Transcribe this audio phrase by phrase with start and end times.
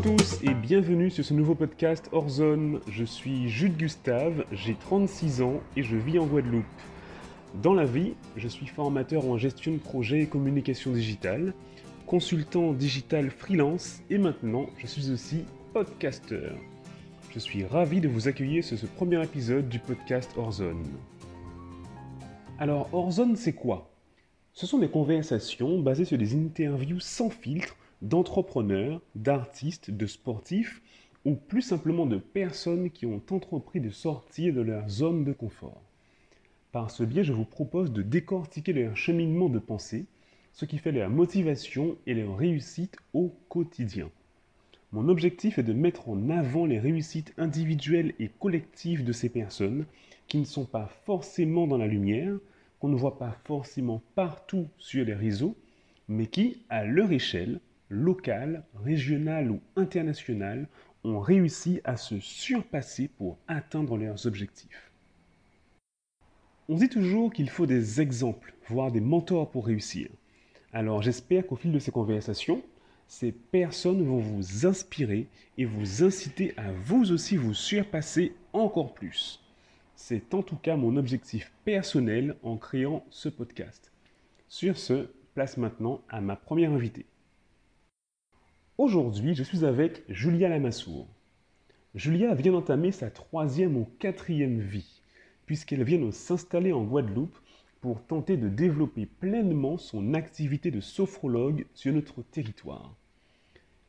[0.00, 2.80] à tous et bienvenue sur ce nouveau podcast Horzone.
[2.88, 6.64] Je suis Jude Gustave, j'ai 36 ans et je vis en Guadeloupe.
[7.62, 11.52] Dans la vie, je suis formateur en gestion de projet et communication digitale,
[12.06, 15.44] consultant digital freelance et maintenant je suis aussi
[15.74, 16.54] podcasteur.
[17.34, 20.86] Je suis ravi de vous accueillir sur ce premier épisode du podcast Horzone.
[22.58, 23.90] Alors Horzone c'est quoi?
[24.54, 30.82] Ce sont des conversations basées sur des interviews sans filtre d'entrepreneurs, d'artistes, de sportifs
[31.24, 35.82] ou plus simplement de personnes qui ont entrepris de sortir de leur zone de confort.
[36.72, 40.06] Par ce biais, je vous propose de décortiquer leur cheminement de pensée,
[40.52, 44.10] ce qui fait leur motivation et leur réussite au quotidien.
[44.92, 49.86] Mon objectif est de mettre en avant les réussites individuelles et collectives de ces personnes
[50.26, 52.36] qui ne sont pas forcément dans la lumière,
[52.78, 55.56] qu'on ne voit pas forcément partout sur les réseaux,
[56.08, 60.68] mais qui, à leur échelle, locales, régionales ou internationales
[61.04, 64.90] ont réussi à se surpasser pour atteindre leurs objectifs.
[66.68, 70.08] On dit toujours qu'il faut des exemples, voire des mentors pour réussir.
[70.72, 72.62] Alors j'espère qu'au fil de ces conversations,
[73.08, 75.26] ces personnes vont vous inspirer
[75.58, 79.42] et vous inciter à vous aussi vous surpasser encore plus.
[79.96, 83.90] C'est en tout cas mon objectif personnel en créant ce podcast.
[84.48, 87.06] Sur ce, place maintenant à ma première invitée.
[88.82, 91.06] Aujourd'hui, je suis avec Julia Lamassoure.
[91.94, 95.02] Julia vient d'entamer sa troisième ou quatrième vie,
[95.44, 97.36] puisqu'elle vient de s'installer en Guadeloupe
[97.82, 102.96] pour tenter de développer pleinement son activité de sophrologue sur notre territoire.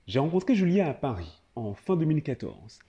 [0.07, 2.79] J'ai rencontré Julia à Paris en fin 2014.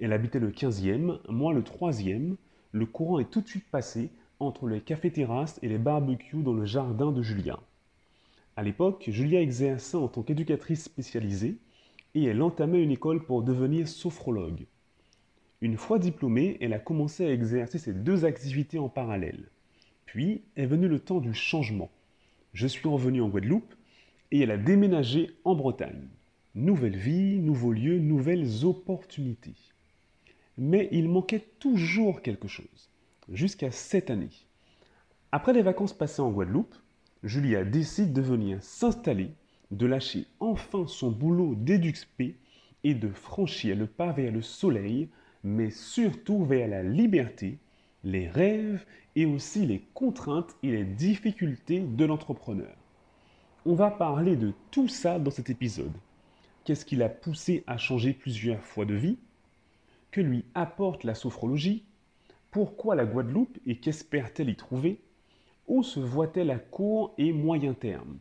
[0.00, 2.36] Elle habitait le 15e, moi le 3e.
[2.72, 4.08] Le courant est tout de suite passé
[4.40, 7.58] entre les cafés-terrasses et les barbecues dans le jardin de Julia.
[8.54, 11.56] À l'époque, Julia exerçait en tant qu'éducatrice spécialisée
[12.14, 14.66] et elle entamait une école pour devenir sophrologue.
[15.62, 19.48] Une fois diplômée, elle a commencé à exercer ces deux activités en parallèle.
[20.04, 21.90] Puis est venu le temps du changement.
[22.52, 23.74] Je suis revenu en Guadeloupe
[24.30, 26.08] et elle a déménagé en Bretagne.
[26.54, 29.54] Nouvelle vie, nouveaux lieux, nouvelles opportunités.
[30.58, 32.90] Mais il manquait toujours quelque chose,
[33.30, 34.28] jusqu'à cette année.
[35.30, 36.74] Après les vacances passées en Guadeloupe,
[37.24, 39.30] Julia décide de venir s'installer,
[39.70, 42.34] de lâcher enfin son boulot d'EduxP
[42.82, 45.08] et de franchir le pas vers le soleil,
[45.44, 47.58] mais surtout vers la liberté,
[48.02, 48.84] les rêves
[49.14, 52.74] et aussi les contraintes et les difficultés de l'entrepreneur.
[53.64, 55.92] On va parler de tout ça dans cet épisode.
[56.64, 59.18] Qu'est-ce qui l'a poussé à changer plusieurs fois de vie?
[60.10, 61.84] Que lui apporte la sophrologie?
[62.50, 65.00] Pourquoi la Guadeloupe et qu'espère-t-elle y trouver?
[65.66, 68.18] Où se voit-elle à court et moyen terme?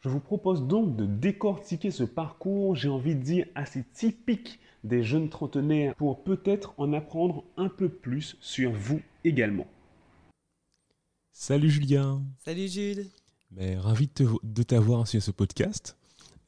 [0.00, 5.02] Je vous propose donc de décortiquer ce parcours, j'ai envie de dire assez typique des
[5.02, 9.66] jeunes trentenaires, pour peut-être en apprendre un peu plus sur vous également.
[11.32, 12.22] Salut Julien.
[12.38, 13.06] Salut Jules.
[13.50, 14.08] Mais ravi
[14.42, 15.96] de t'avoir sur ce podcast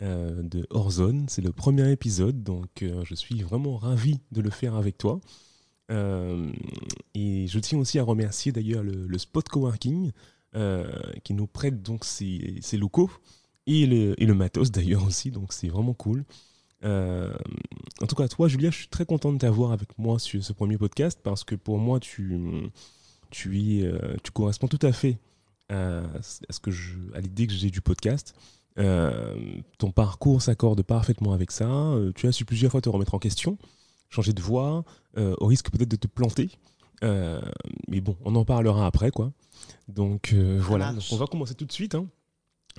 [0.02, 1.26] euh, de Horzone.
[1.28, 5.20] C'est le premier épisode, donc euh, je suis vraiment ravi de le faire avec toi.
[5.90, 6.52] Euh,
[7.14, 10.12] et je tiens aussi à remercier d'ailleurs le, Spot Coworking
[10.54, 10.88] euh,
[11.24, 13.10] qui nous prête donc ses, locaux
[13.66, 16.24] et le, et matos d'ailleurs aussi, donc c'est vraiment cool.
[16.82, 17.34] Euh,
[18.00, 20.52] en tout cas, toi, Julia, je suis très content de t'avoir avec moi sur ce
[20.52, 22.40] premier podcast parce que pour moi, tu,
[23.30, 23.84] tu,
[24.32, 25.18] corresponds tout à fait
[25.68, 26.02] à,
[27.14, 28.34] à l'idée que j'ai du podcast.
[28.76, 31.68] ton parcours s'accorde parfaitement avec ça.
[32.14, 33.58] tu as su plusieurs fois te remettre en question
[34.10, 34.84] changer de voix,
[35.16, 36.50] euh, au risque peut-être de te planter.
[37.02, 37.40] Euh,
[37.88, 39.32] mais bon, on en parlera après, quoi.
[39.88, 41.94] Donc euh, voilà, on va commencer tout de suite.
[41.94, 42.06] Hein.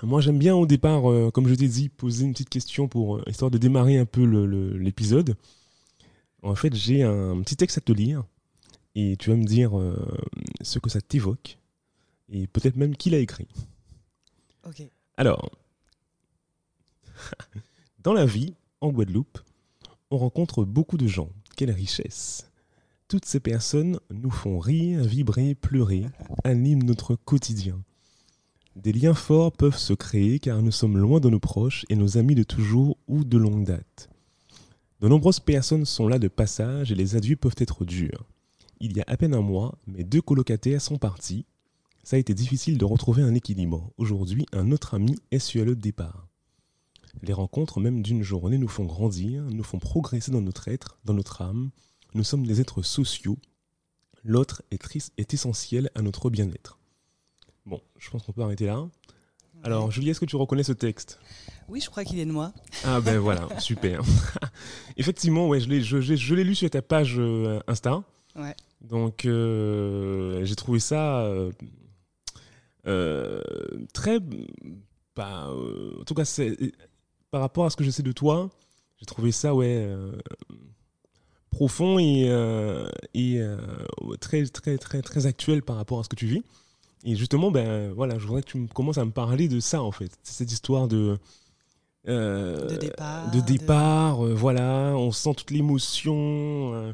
[0.04, 1.04] Moi, j'aime bien au départ,
[1.34, 4.24] comme je t'ai dit, poser une petite question pour histoire de démarrer un peu
[4.76, 5.36] l'épisode.
[6.44, 8.24] En fait, j'ai un petit texte à te lire
[8.96, 9.74] et tu vas me dire
[10.62, 11.60] ce que ça t'évoque
[12.30, 13.48] et peut-être même qui l'a écrit.
[14.66, 14.82] Ok.
[15.18, 15.52] Alors,
[18.00, 19.40] dans la vie, en Guadeloupe,
[20.12, 21.30] on rencontre beaucoup de gens.
[21.56, 22.52] Quelle richesse
[23.08, 26.06] Toutes ces personnes nous font rire, vibrer, pleurer,
[26.44, 27.82] animent notre quotidien.
[28.76, 32.18] Des liens forts peuvent se créer car nous sommes loin de nos proches et nos
[32.18, 34.10] amis de toujours ou de longue date.
[35.00, 38.26] De nombreuses personnes sont là de passage et les adieux peuvent être durs.
[38.80, 41.46] Il y a à peine un mois, mes deux colocataires sont partis.
[42.04, 43.92] Ça a été difficile de retrouver un équilibre.
[43.98, 46.31] Aujourd'hui, un autre ami est sur le départ.
[47.22, 51.14] Les rencontres même d'une journée nous font grandir, nous font progresser dans notre être, dans
[51.14, 51.72] notre âme.
[52.14, 53.38] Nous sommes des êtres sociaux.
[54.24, 54.80] L'autre est,
[55.18, 56.78] est essentiel à notre bien-être.
[57.66, 58.88] Bon, je pense qu'on peut arrêter là.
[59.64, 61.20] Alors, Julie, est-ce que tu reconnais ce texte?
[61.68, 62.52] Oui, je crois qu'il est de moi.
[62.84, 64.02] Ah ben voilà, super.
[64.98, 68.04] Effectivement, ouais, je l'ai, je, je- je l'ai lu sur ta page euh, Insta.
[68.36, 68.56] Ouais.
[68.82, 71.22] Donc, euh, j'ai trouvé ça
[72.88, 73.42] euh,
[73.94, 74.20] très...
[75.20, 76.58] Euh, en tout cas, c'est,
[77.32, 78.50] par rapport à ce que je sais de toi,
[79.00, 80.12] j'ai trouvé ça, ouais, euh,
[81.50, 83.58] profond et, euh, et euh,
[84.20, 86.44] très, très, très, très actuel par rapport à ce que tu vis.
[87.04, 89.82] Et justement, ben voilà, je voudrais que tu me commences à me parler de ça,
[89.82, 90.12] en fait.
[90.24, 91.18] C'est cette histoire de...
[92.06, 96.94] De départ, de départ, voilà, on sent toute l'émotion,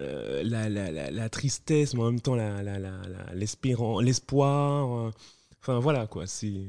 [0.00, 4.00] euh, la, la, la, la tristesse, mais en même temps la, la, la, la- l'espéran-
[4.00, 5.12] l'espoir.
[5.60, 6.64] Enfin voilà quoi, c'est.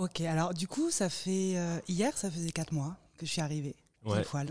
[0.00, 1.58] Ok, alors du coup, ça fait.
[1.58, 3.74] euh, hier, ça faisait quatre mois que je suis arrivée,
[4.06, 4.22] Ouais.
[4.22, 4.50] poil.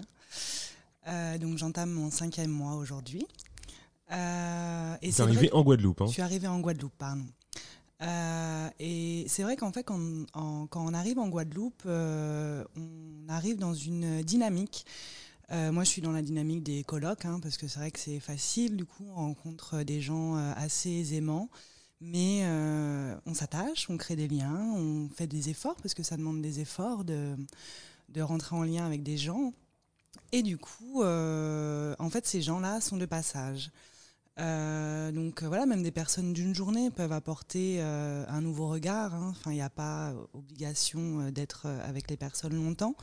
[1.08, 3.26] Euh, donc j'entame mon cinquième mois aujourd'hui.
[4.12, 6.02] Euh, et C'est arrivé en Guadeloupe.
[6.02, 6.06] Hein.
[6.08, 7.26] Je suis arrivée en Guadeloupe, pardon.
[8.04, 10.00] Euh, et c'est vrai qu'en fait, quand,
[10.34, 14.86] en- quand on arrive en Guadeloupe, euh, on arrive dans une dynamique.
[15.52, 18.00] Euh, moi, je suis dans la dynamique des colocs, hein, parce que c'est vrai que
[18.00, 18.78] c'est facile.
[18.78, 21.50] Du coup, on rencontre des gens assez aisément.
[22.02, 26.16] Mais euh, on s'attache, on crée des liens, on fait des efforts, parce que ça
[26.16, 27.36] demande des efforts de,
[28.10, 29.54] de rentrer en lien avec des gens.
[30.32, 33.72] Et du coup, euh, en fait, ces gens-là sont de passage.
[34.40, 39.14] Euh, donc voilà, même des personnes d'une journée peuvent apporter un nouveau regard.
[39.14, 39.30] hein.
[39.32, 42.96] Enfin, il n'y a pas obligation d'être avec les personnes longtemps.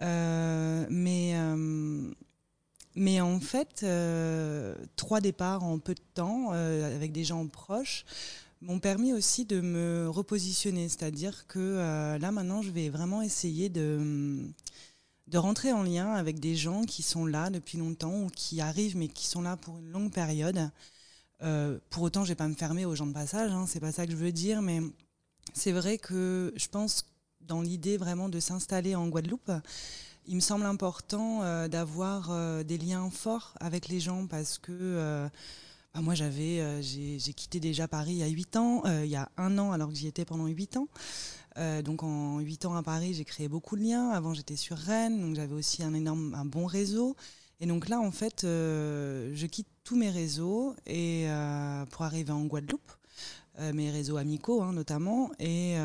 [0.00, 1.34] Mais,
[2.98, 8.04] mais en fait, euh, trois départs en peu de temps euh, avec des gens proches
[8.60, 10.88] m'ont permis aussi de me repositionner.
[10.88, 14.38] C'est-à-dire que euh, là, maintenant, je vais vraiment essayer de
[15.28, 18.96] de rentrer en lien avec des gens qui sont là depuis longtemps ou qui arrivent
[18.96, 20.70] mais qui sont là pour une longue période.
[21.90, 24.06] Pour autant, je vais pas me fermer aux gens de passage, hein, c'est pas ça
[24.06, 24.80] que je veux dire, mais
[25.52, 27.04] c'est vrai que je pense
[27.42, 29.52] dans l'idée vraiment de s'installer en Guadeloupe,
[30.28, 34.72] il me semble important euh, d'avoir euh, des liens forts avec les gens parce que
[34.72, 35.28] euh,
[35.94, 39.30] bah, moi j'avais j'ai quitté déjà Paris il y a 8 ans, il y a
[39.38, 40.88] un an alors que j'y étais pendant 8 ans.
[41.84, 44.10] Donc en 8 ans à Paris, j'ai créé beaucoup de liens.
[44.10, 47.16] Avant, j'étais sur Rennes, donc j'avais aussi un énorme, un bon réseau.
[47.58, 51.26] Et donc là, en fait, je quitte tous mes réseaux et
[51.90, 52.92] pour arriver en Guadeloupe,
[53.72, 55.30] mes réseaux amicaux hein, notamment.
[55.40, 55.76] Et,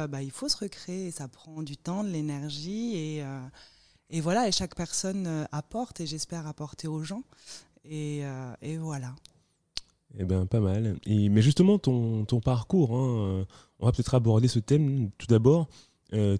[0.00, 1.06] euh, bah, il faut se recréer.
[1.06, 3.40] Et ça prend du temps, de l'énergie et euh,
[4.10, 4.48] et voilà.
[4.48, 7.22] Et chaque personne euh, apporte et j'espère apporter aux gens.
[7.84, 8.24] Et,
[8.60, 9.14] et voilà.
[10.18, 10.98] Eh ben pas mal.
[11.06, 13.46] Et, mais justement, ton, ton parcours, hein,
[13.78, 15.68] on va peut-être aborder ce thème tout d'abord.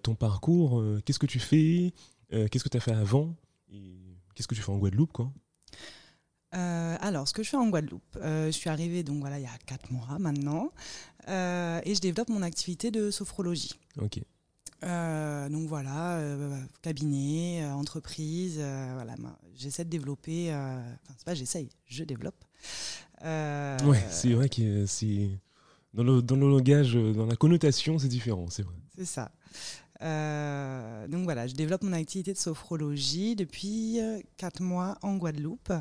[0.02, 1.94] Ton parcours, qu'est-ce que tu fais
[2.28, 3.34] Qu'est-ce que tu as fait avant
[3.72, 4.00] Et
[4.34, 5.32] Qu'est-ce que tu fais en Guadeloupe quoi?
[6.54, 9.42] Euh, alors, ce que je fais en Guadeloupe, euh, je suis arrivée donc voilà il
[9.42, 10.72] y a quatre mois maintenant,
[11.28, 13.72] et je développe mon activité de sophrologie.
[14.00, 14.20] Ok.
[14.82, 19.14] Euh, donc voilà, euh, cabinet, euh, entreprise, euh, voilà,
[19.54, 20.52] j'essaie de développer.
[20.52, 22.42] euh, Enfin, c'est pas j'essaye, je développe.
[23.24, 25.28] Euh, Ouais, c'est vrai que c'est.
[25.92, 28.74] Dans le, dans le langage, euh, dans la connotation, c'est différent, c'est vrai.
[28.96, 29.30] C'est ça.
[30.02, 35.72] Euh, donc voilà, je développe mon activité de sophrologie depuis euh, quatre mois en Guadeloupe.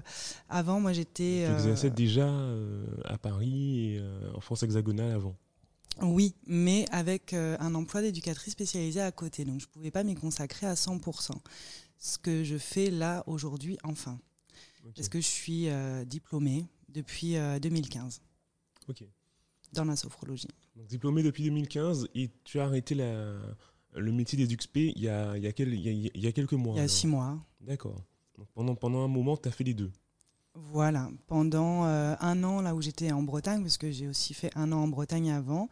[0.50, 1.44] Avant, moi j'étais.
[1.46, 5.36] Tu euh, exerçais déjà euh, à Paris et euh, en France hexagonale avant?
[6.02, 9.46] Oui, mais avec euh, un emploi d'éducatrice spécialisée à côté.
[9.46, 11.32] Donc je ne pouvais pas m'y consacrer à 100%.
[11.98, 14.20] Ce que je fais là aujourd'hui, enfin.
[14.96, 18.22] Parce que je suis euh, diplômée depuis euh, 2015
[18.88, 19.04] Ok.
[19.74, 20.48] dans la sophrologie.
[20.78, 23.36] Donc, diplômé depuis 2015 et tu as arrêté la,
[24.00, 26.28] le métier d'éduxp il y a, il y, a quel- il y a- il y
[26.28, 26.74] a quelques mois.
[26.74, 26.90] Il y a alors.
[26.96, 27.38] six mois.
[27.62, 28.02] D'accord.
[28.56, 29.92] Pendant, pendant un moment, tu as fait les deux.
[30.56, 34.52] Voilà, pendant euh, un an là où j'étais en Bretagne, parce que j'ai aussi fait
[34.56, 35.70] un an en Bretagne avant,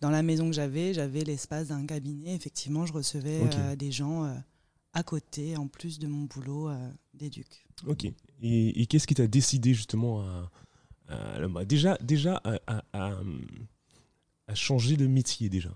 [0.00, 2.34] dans la maison que j'avais, j'avais l'espace d'un cabinet.
[2.34, 4.34] Effectivement, je recevais euh, des gens euh,
[4.92, 6.70] à côté, en plus de mon boulot
[7.12, 7.66] d'éduc.
[7.86, 8.06] Ok.
[8.40, 10.50] Et, et qu'est-ce qui t'a décidé justement à,
[11.08, 12.40] à- bah, déjà, déjà
[14.46, 15.70] à changer de métier déjà?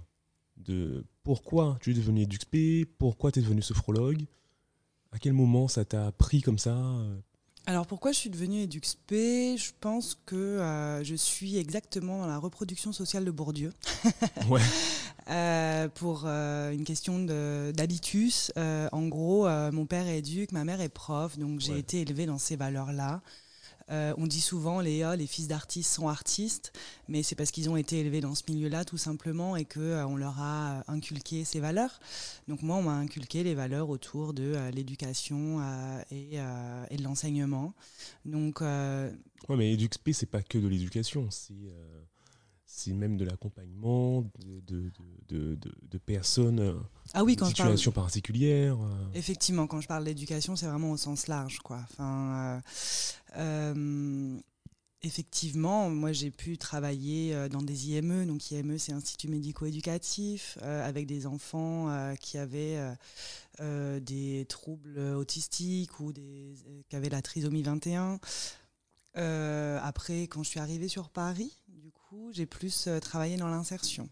[0.65, 4.25] De pourquoi tu es devenu EduxP, pourquoi tu es devenu sophrologue,
[5.13, 7.19] à quel moment ça t'a pris comme ça euh,
[7.67, 9.13] Alors pourquoi je suis devenue EduxP?
[9.57, 13.73] Je pense que euh, je suis exactement dans la reproduction sociale de Bourdieu.
[14.49, 14.61] Ouais.
[15.31, 17.19] Euh, pour euh, une question
[17.73, 18.51] d'habitus.
[18.57, 21.81] En gros, mon père est éduc, ma mère est prof, donc j'ai Ouais.
[21.81, 23.21] été élevée dans ces valeurs-là.
[23.91, 26.73] Euh, on dit souvent ah, les fils d'artistes sont artistes,
[27.09, 30.07] mais c'est parce qu'ils ont été élevés dans ce milieu-là tout simplement et que euh,
[30.07, 32.01] on leur a inculqué ces valeurs.
[32.49, 37.03] Donc moi, on m'a inculqué les valeurs autour de euh, l'éducation euh, et, euh, de
[37.03, 37.75] l'enseignement.
[38.25, 39.11] Donc euh,
[39.49, 42.03] Ouais, mais EduxP, c'est pas que de l'éducation, c'est euh,
[42.71, 44.93] c'est même de l'accompagnement de,
[45.29, 46.75] de, de, personnes euh,
[47.15, 48.77] ah oui, quand en situation particulière.
[48.81, 49.07] Euh.
[49.15, 51.59] Effectivement, quand je parle d'éducation, c'est vraiment au sens large.
[51.61, 51.81] Quoi.
[51.91, 52.63] Enfin,
[53.37, 54.39] euh,
[55.03, 58.27] effectivement, moi j'ai pu travailler dans des IME.
[58.27, 62.79] Donc IME, c'est Institut médico-éducatif, avec des enfants qui avaient
[63.61, 66.55] des troubles autistiques ou des,
[66.91, 68.21] qui avaient la trisomie 21.
[69.15, 71.53] après, quand je suis arrivée sur Paris,
[72.33, 74.09] j'ai plus euh, travaillé dans l'insertion.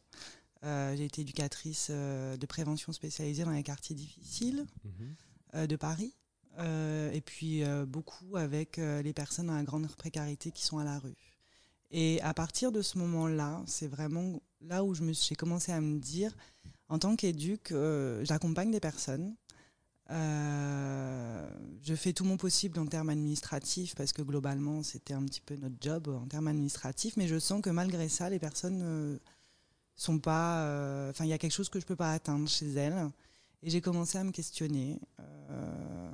[0.65, 5.67] Euh, j'ai été éducatrice euh, de prévention spécialisée dans les quartiers difficiles mhm.
[5.67, 6.15] de Paris.
[6.59, 11.17] et puis beaucoup avec les personnes dans la grande précarité qui sont à la rue.
[11.91, 16.35] Et à partir de ce moment-là, c'est vraiment là où j'ai commencé à me dire,
[16.89, 17.73] en tant qu'éduc,
[18.23, 19.37] j'accompagne des personnes
[20.11, 21.49] euh,
[21.83, 25.57] je fais tout mon possible en termes administratifs parce que globalement c'était un petit peu
[25.57, 29.19] notre job en termes administratifs, mais je sens que malgré ça les personnes ne
[29.97, 32.73] sont pas, euh, enfin il y a quelque chose que je peux pas atteindre chez
[32.75, 33.09] elles
[33.63, 35.01] et j'ai commencé à me questionner.
[35.21, 36.11] Euh,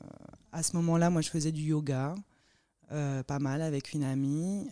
[0.53, 2.15] à ce moment-là, moi je faisais du yoga.
[2.89, 4.69] pas mal avec une amie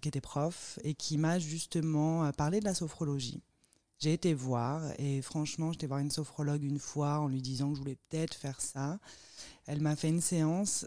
[0.00, 3.42] qui était prof et qui m'a justement parlé de la sophrologie.
[4.04, 7.76] J'ai été voir et franchement, j'étais voir une sophrologue une fois en lui disant que
[7.76, 8.98] je voulais peut-être faire ça.
[9.64, 10.86] Elle m'a fait une séance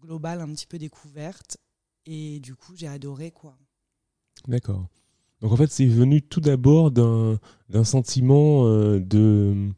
[0.00, 1.58] globale un petit peu découverte
[2.06, 3.58] et du coup, j'ai adoré quoi.
[4.48, 4.88] D'accord.
[5.42, 9.68] Donc en fait, c'est venu tout d'abord d'un sentiment euh, de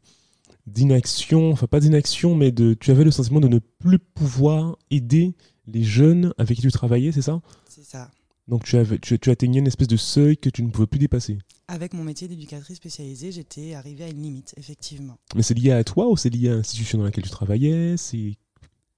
[0.65, 5.35] d'inaction, enfin pas d'inaction, mais de tu avais le sentiment de ne plus pouvoir aider
[5.67, 7.41] les jeunes avec qui tu travaillais, c'est ça?
[7.67, 8.09] C'est ça.
[8.47, 10.99] Donc tu, avais, tu, tu atteignais une espèce de seuil que tu ne pouvais plus
[10.99, 11.37] dépasser.
[11.67, 15.17] Avec mon métier d'éducatrice spécialisée, j'étais arrivée à une limite, effectivement.
[15.35, 17.97] Mais c'est lié à toi ou c'est lié à l'institution dans laquelle tu travaillais?
[17.97, 18.37] C'est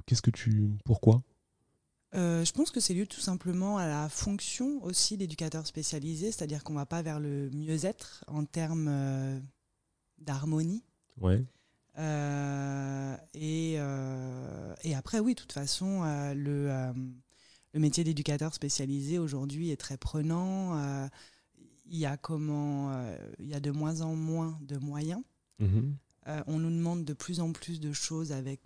[0.05, 1.23] qu'est-ce que tu pourquoi?
[2.15, 6.63] Euh, je pense que c'est lié tout simplement à la fonction aussi d'éducateur spécialisé, c'est-à-dire
[6.63, 9.39] qu'on ne va pas vers le mieux-être en termes euh,
[10.17, 10.83] d'harmonie.
[11.21, 11.43] Ouais.
[11.99, 13.73] Euh, et,
[14.83, 16.03] et, après, oui, de toute façon,
[16.35, 16.93] le,
[17.73, 21.09] le métier d'éducateur spécialisé aujourd'hui est très prenant.
[21.87, 25.21] Euh, il y a comment, euh, il y a de moins en moins de moyens.
[25.59, 25.95] Mhm.
[26.27, 28.61] Euh, on nous demande de plus en plus de choses avec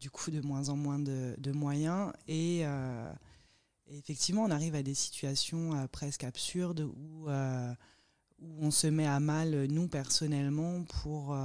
[0.00, 2.64] du coup de moins en moins de, moyens et,
[3.88, 9.66] effectivement on arrive à des situations presque absurdes où, où on se met à mal
[9.66, 11.36] nous personnellement pour,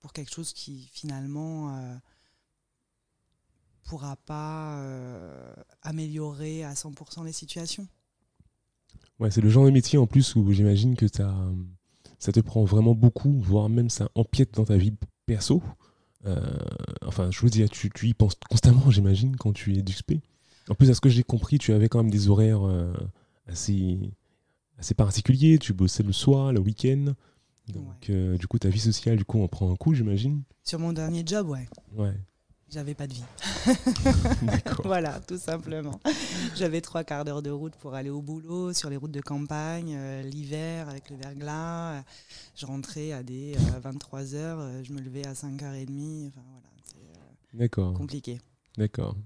[0.00, 2.00] pour quelque chose qui finalement
[3.84, 7.86] pourra pas euh, améliorer à 100% les situations.
[9.22, 12.92] Ouais, c'est le genre de métier en plus où j'imagine que ça te prend vraiment
[12.92, 14.92] beaucoup, voire même ça empiète dans ta vie
[15.26, 15.62] perso.
[16.26, 16.40] Euh,
[17.06, 20.14] enfin, je veux dire, tu, tu y penses constamment, j'imagine, quand tu es d'UXP.
[20.68, 22.92] En plus, à ce que j'ai compris, tu avais quand même des horaires euh,
[23.46, 24.12] assez,
[24.76, 25.58] assez particuliers.
[25.60, 27.14] Tu bossais le soir, le week-end.
[27.68, 30.42] Donc, du coup, ta vie sociale, du coup, en prend un coup, j'imagine.
[30.64, 31.68] Sur mon dernier job, ouais.
[31.96, 32.14] Ouais.
[32.72, 33.24] J'avais pas de vie.
[34.84, 36.00] voilà, tout simplement.
[36.56, 39.94] J'avais trois quarts d'heure de route pour aller au boulot, sur les routes de campagne,
[39.94, 41.98] euh, l'hiver avec le verglas.
[41.98, 42.00] Euh,
[42.56, 46.28] je rentrais à des 23 h euh, je me levais à 5h30.
[46.28, 47.18] Enfin, voilà,
[47.52, 47.92] D'accord.
[47.92, 48.40] compliqué.
[48.78, 49.16] D'accord.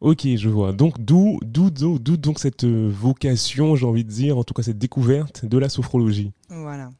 [0.00, 0.72] Ok, je vois.
[0.72, 4.78] Donc, d'où, d'où, d'où, donc cette vocation, j'ai envie de dire, en tout cas cette
[4.78, 6.32] découverte de la sophrologie?
[6.48, 6.90] Voilà.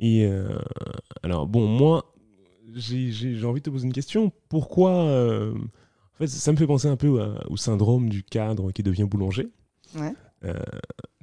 [0.00, 0.28] Et
[1.22, 2.12] alors, bon, moi,
[2.74, 4.32] j'ai envie de te poser une question.
[4.48, 7.08] Pourquoi euh, En fait, ça me fait penser un peu
[7.48, 9.48] au syndrome du cadre qui devient boulanger.
[9.94, 10.14] Ouais.
[10.44, 10.54] Euh,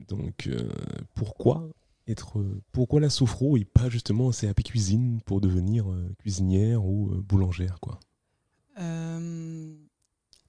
[0.08, 0.70] donc, euh,
[1.16, 1.70] pourquoi
[2.08, 5.86] être, pourquoi la sophro et pas justement CAP cuisine pour devenir
[6.20, 8.00] cuisinière ou boulangère, quoi?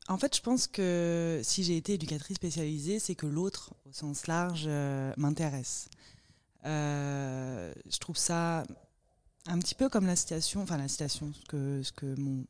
[0.08, 4.26] En fait, je pense que si j'ai été éducatrice spécialisée, c'est que l'autre, au sens
[4.26, 4.68] large,
[5.16, 5.88] m'intéresse.
[6.64, 8.64] je trouve ça
[9.46, 12.44] un petit peu comme la citation, enfin la citation, ce que, ce que mon,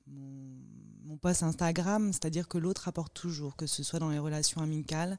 [1.05, 5.19] mon, post Instagram, c'est-à-dire que l'autre apporte toujours, que ce soit dans les relations amicales,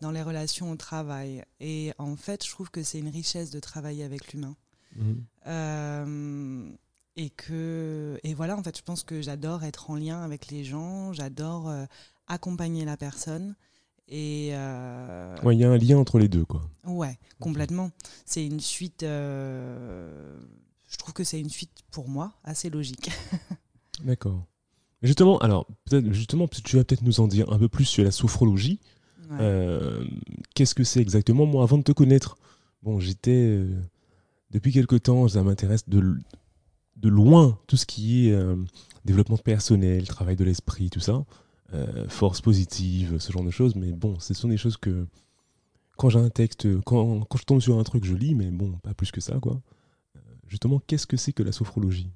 [0.00, 1.42] dans les relations au travail.
[1.60, 4.54] Et en fait, je trouve que c'est une richesse de travailler avec l'humain.
[4.96, 5.24] Mhm.
[5.46, 6.70] Euh,
[7.16, 10.64] et que et voilà, en fait, je pense que j'adore être en lien avec les
[10.64, 11.84] gens, j'adore euh,
[12.26, 13.56] accompagner la personne.
[14.08, 16.62] Et euh, il y a un lien entre les deux, quoi.
[16.84, 17.90] Ouais, complètement.
[18.24, 19.04] C'est une suite
[20.90, 23.10] je trouve que c'est une suite pour moi assez logique.
[24.04, 24.44] D'accord.
[25.02, 28.10] Justement, alors peut-être justement, tu vas peut-être nous en dire un peu plus sur la
[28.10, 28.80] sophrologie.
[29.32, 30.04] Euh,
[30.54, 31.46] qu'est-ce que c'est exactement?
[31.46, 32.36] Moi, avant de te connaître,
[32.82, 33.70] bon, j'étais euh,
[34.50, 36.18] depuis quelque temps, ça m'intéresse de,
[36.96, 38.56] de loin tout ce qui est euh,
[39.04, 41.24] développement personnel, travail de l'esprit, tout ça,
[42.08, 43.76] force positive, ce genre de choses.
[43.76, 45.06] Mais bon, ce sont des choses que
[45.96, 48.72] quand j'ai un texte, quand, quand, je tombe sur un truc, je lis, mais bon,
[48.82, 49.62] pas plus que ça, quoi.
[50.50, 52.10] Justement, qu'est-ce que c'est que la sophrologie?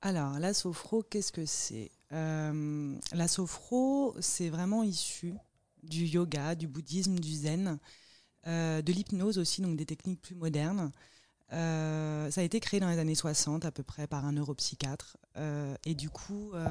[0.00, 1.90] Alors, la sophro, qu'est-ce que c'est?
[2.10, 5.34] La sophro, c'est vraiment issu
[5.82, 7.78] du yoga, du bouddhisme, du zen,
[8.46, 10.92] de l'hypnose aussi, donc des techniques plus modernes.
[11.52, 15.16] Euh, ça a été créé dans les années 60 à peu près par un neuropsychiatre.
[15.36, 16.66] Euh, et du coup, euh,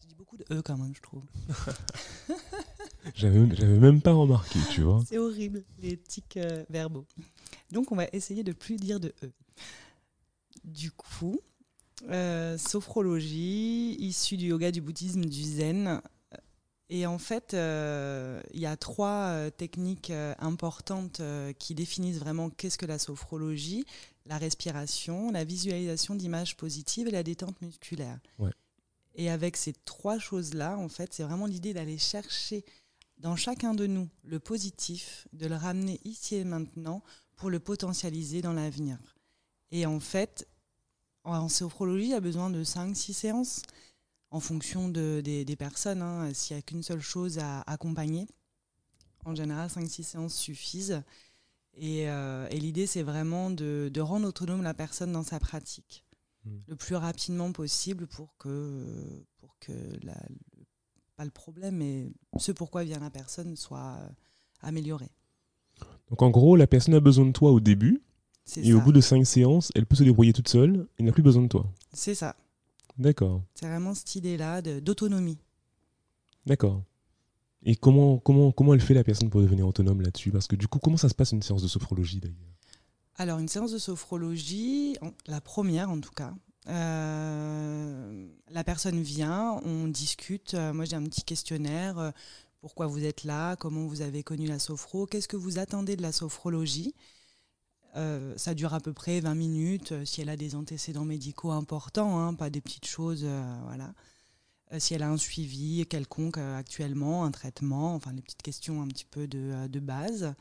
[0.00, 1.24] je dis beaucoup de E quand même, je trouve.
[3.14, 5.02] j'avais, même pas remarqué, tu vois.
[5.08, 7.06] C'est horrible, les tics verbaux.
[7.72, 9.32] Donc on va essayer de plus dire de E.
[10.64, 11.38] Du coup,
[12.56, 16.00] sophrologie, issue du yoga, du bouddhisme, du zen,
[16.90, 21.22] et en fait, euh, il y a trois euh, techniques euh, importantes
[21.58, 23.84] qui définissent vraiment qu'est-ce que la sophrologie
[24.26, 28.18] la respiration, la visualisation d'images positives et la détente musculaire.
[29.16, 32.64] Et avec ces trois choses-là, en fait, c'est vraiment l'idée d'aller chercher
[33.18, 37.02] dans chacun de nous le positif, de le ramener ici et maintenant
[37.36, 38.96] pour le potentialiser dans l'avenir.
[39.70, 40.48] Et en fait,
[41.24, 43.62] en sophrologie, il y a besoin de 5-6 séances
[44.30, 46.02] en fonction de, des, personnes.
[46.02, 48.26] Hein, s'il n'y a qu'une seule chose à accompagner,
[49.24, 51.02] en général, 5-6 séances suffisent.
[51.76, 56.04] Et, euh, et l'idée, c'est vraiment de, de, rendre autonome la personne dans sa pratique
[56.44, 56.58] hmm.
[56.68, 60.14] le plus rapidement possible pour que, pour que la,
[61.16, 63.98] pas le problème, mais ce pourquoi vient la personne soit
[64.60, 65.10] amélioré.
[66.08, 68.03] Donc en gros, la personne a besoin de toi au début,
[68.56, 71.22] et au bout de 5 séances, elle peut se débrouiller toute seule et n'a plus
[71.22, 71.66] besoin de toi.
[71.92, 72.36] C'est ça.
[72.98, 73.42] D'accord.
[73.54, 75.38] C'est vraiment cette idée-là d'autonomie.
[76.46, 76.82] D'accord.
[77.64, 80.30] Et comment, comment, comment elle fait la personne pour devenir autonome là-dessus?
[80.30, 82.36] Parce que du coup, comment ça se passe une séance de sophrologie d'ailleurs?
[83.16, 84.96] Alors, une séance de sophrologie,
[85.26, 86.34] la première en tout cas,
[86.68, 90.54] euh, la personne vient, on discute.
[90.54, 91.98] Euh, moi, j'ai un petit questionnaire.
[91.98, 92.10] Euh,
[92.60, 93.56] pourquoi vous êtes là?
[93.56, 95.06] Comment vous avez connu la sophro?
[95.06, 96.94] Qu'est-ce que vous attendez de la sophrologie?
[97.96, 99.92] Euh, ça dure à peu près 20 minutes.
[99.92, 103.94] Euh, si elle a des antécédents médicaux importants, hein, pas des petites choses, euh, voilà.
[104.78, 109.04] si elle a un suivi quelconque actuellement, un traitement, enfin les petites questions un petit
[109.04, 110.34] peu de, de base.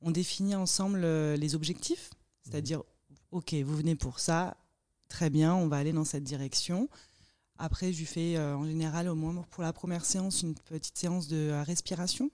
[0.00, 1.00] On définit ensemble
[1.34, 2.10] les objectifs,
[2.42, 2.82] c'est-à-dire,
[3.30, 4.56] ok, vous venez pour ça,
[5.08, 6.88] très bien, on va aller dans cette direction.
[7.58, 11.28] Après, je lui fais en général, au moins pour la première séance, une petite séance
[11.28, 12.30] de respiration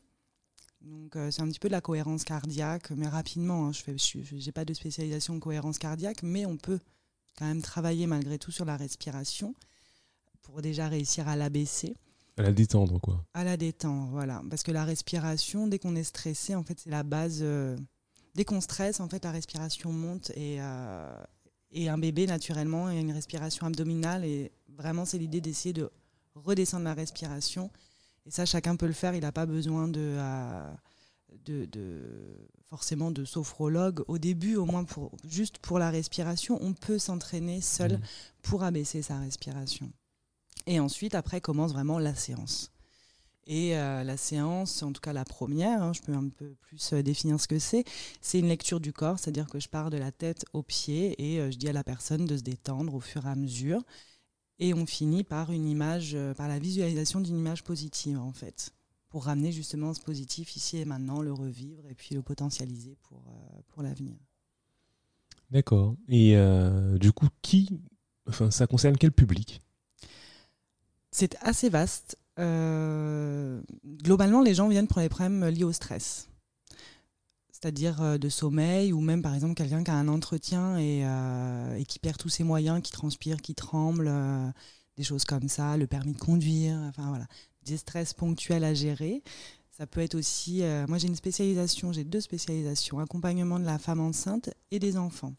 [0.84, 3.66] donc euh, c'est un petit peu de la cohérence cardiaque, mais rapidement.
[3.66, 6.80] Hein, je n'ai pas de spécialisation en cohérence cardiaque, mais on peut
[7.38, 9.54] quand même travailler malgré tout sur la respiration
[10.42, 11.94] pour déjà réussir à l'abaisser.
[12.36, 13.24] À la détendre, quoi.
[13.34, 14.42] À la détendre, voilà.
[14.50, 17.40] Parce que la respiration, dès qu'on est stressé, en fait, c'est la base.
[17.42, 17.76] Euh,
[18.34, 21.24] dès qu'on stresse, en fait, la respiration monte et, euh,
[21.70, 24.24] et un bébé, naturellement, a une respiration abdominale.
[24.24, 25.90] Et vraiment, c'est l'idée d'essayer de
[26.34, 27.70] redescendre la respiration
[28.26, 29.14] et ça, chacun peut le faire.
[29.14, 30.72] Il n'a pas besoin de, euh,
[31.44, 32.02] de, de,
[32.68, 34.02] forcément de sophrologue.
[34.08, 38.02] Au début, au moins pour, juste pour la respiration, on peut s'entraîner seul mmh.
[38.42, 39.90] pour abaisser sa respiration.
[40.66, 42.70] Et ensuite, après, commence vraiment la séance.
[43.48, 46.92] Et euh, la séance, en tout cas la première, hein, je peux un peu plus
[46.92, 47.82] euh, définir ce que c'est,
[48.20, 51.50] c'est une lecture du corps, c'est-à-dire que je pars de la tête aux pieds et
[51.50, 53.82] je dis à la personne de se détendre au fur et à mesure.
[54.58, 58.72] Et on finit par une image, euh, par la visualisation d'une image positive en fait,
[59.08, 63.24] pour ramener justement ce positif ici et maintenant, le revivre et puis le potentialiser pour,
[63.28, 64.16] euh, pour l'avenir.
[65.50, 65.96] D'accord.
[66.08, 67.68] Et euh, du coup, qui,
[68.26, 69.60] enfin, ça concerne quel public?
[71.10, 72.16] C'est assez vaste.
[72.38, 76.31] globalement, les gens viennent pour les problèmes liés au stress
[77.62, 81.82] c'est-à-dire euh, de sommeil, ou même par exemple quelqu'un qui a un entretien et, euh,
[81.84, 84.50] qui perd tous ses moyens, qui transpire, qui tremble, euh,
[84.96, 87.26] des choses comme ça, le permis de conduire, enfin voilà,
[87.64, 89.22] des stress ponctuels à gérer.
[89.70, 94.00] Ça peut être aussi, moi j'ai une spécialisation, j'ai deux spécialisations, accompagnement de la femme
[94.00, 95.32] enceinte et des enfants.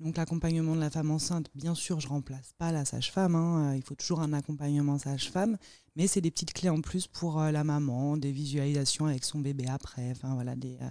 [0.00, 3.34] Donc l'accompagnement de la femme enceinte, bien sûr, je remplace pas la sage-femme.
[3.34, 5.56] Hein, il faut toujours un accompagnement sage-femme,
[5.96, 9.38] mais c'est des petites clés en plus pour euh, la maman, des visualisations avec son
[9.38, 10.90] bébé après, enfin voilà, des, euh,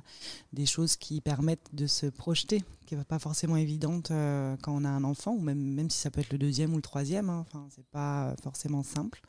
[0.54, 4.86] des choses qui permettent de se projeter, qui n'est pas forcément évidente euh, quand on
[4.86, 7.30] a un enfant, ou même, même si ça peut être le deuxième ou le troisième,
[7.30, 9.22] hein, enfin c'est pas forcément simple.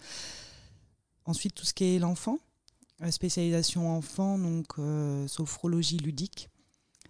[1.27, 2.39] Ensuite, tout ce qui est l'enfant,
[3.11, 4.75] spécialisation enfant, donc
[5.27, 6.51] sophrologie ludique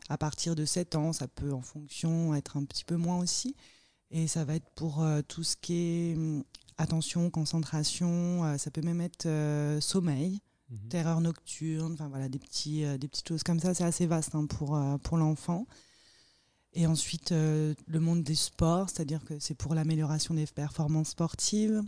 [0.08, 3.56] à partir de 7 ans, ça peut en fonction être un petit peu moins aussi.
[4.10, 6.44] Et ça va être pour euh, tout ce qui est hum,
[6.78, 10.40] attention, concentration, euh, ça peut même être euh, sommeil,
[10.70, 10.88] mhm.
[10.88, 13.74] terreur nocturne, enfin voilà, des, petits, des petites choses comme ça.
[13.74, 15.66] C'est assez vaste hein, pour, pour l'enfant.
[16.74, 21.82] Et ensuite, le monde des sports, c'est-à-dire que c'est pour l'amélioration des performances sportives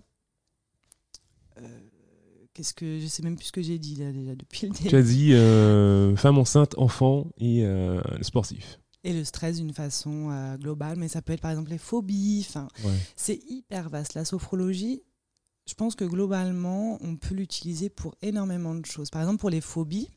[2.56, 4.88] qu'est-ce que je sais même plus ce que j'ai dit là, déjà depuis le début.
[4.88, 8.80] Tu as dit euh, femme enceinte, enfant et euh, sportif.
[9.04, 12.48] Et le stress d'une façon euh, globale, mais ça peut être par exemple les phobies.
[12.82, 12.96] Ouais.
[13.14, 14.14] c'est hyper vaste.
[14.14, 15.02] La sophrologie,
[15.68, 19.10] je pense que globalement, on peut l'utiliser pour énormément de choses.
[19.10, 20.08] Par exemple, pour les phobies,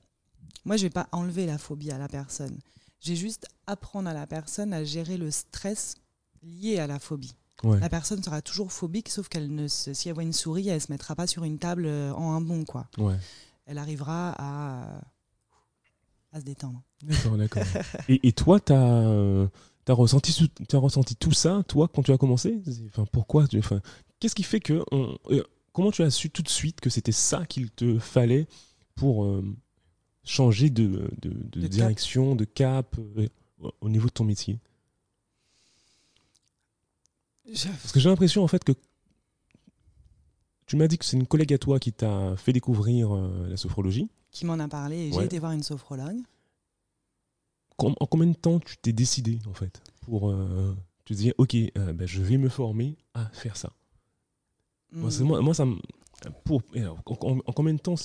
[0.64, 2.58] moi, je vais pas enlever la phobie à la personne.
[3.02, 5.96] Je vais juste apprendre à la personne à gérer le stress
[6.42, 7.36] lié à la phobie.
[7.64, 7.80] Ouais.
[7.80, 10.80] La personne sera toujours phobique, sauf qu'elle ne se, si elle voit une souris, elle
[10.82, 12.88] se mettra pas sur une table euh, en un bond, quoi.
[12.98, 13.16] Ouais.
[13.66, 15.02] Elle arrivera à,
[16.32, 16.82] à se détendre.
[17.04, 17.64] D'accord, d'accord.
[18.10, 22.18] et, et toi, tu as, ressenti, sou- t'as ressenti tout ça, toi, quand tu as
[22.18, 22.62] commencé?
[22.88, 23.82] Enfin, Pourquoi enfin,
[24.20, 24.84] Qu'est-ce qui fait que.
[24.92, 25.44] on- euh,
[25.74, 28.48] comment tu as su tout de suite que c'était ça qu'il te fallait
[28.96, 29.44] pour euh,
[30.24, 31.70] changer de, de- de De cap.
[31.72, 33.28] direction, de cap, euh,
[33.82, 34.60] au niveau de ton métier?
[37.54, 38.74] Parce que j'ai l'impression, en fait, que.
[40.66, 43.58] Tu m'as dit que c'est une collègue à toi qui t'a fait découvrir euh, la
[43.58, 44.08] sophrologie.
[44.32, 45.20] Qui m'en a parlé et Ouais.
[45.22, 46.18] j'ai été voir une sophrologue.
[47.78, 51.56] Com- en combien de temps tu t'es décidé en fait pour euh, te dire ok
[51.56, 53.72] euh, ben, je vais me former à faire ça?
[54.92, 55.24] Moi, Hmm.
[55.24, 55.80] moi, moi, ça me-
[56.44, 57.96] pour alors, en, en- en combien de temps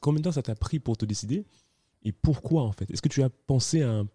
[0.00, 1.44] combien de temps ça t'a pris pour te décider?
[2.04, 2.88] Et pourquoi en fait?
[2.90, 4.08] Est-ce que tu as pensé à un,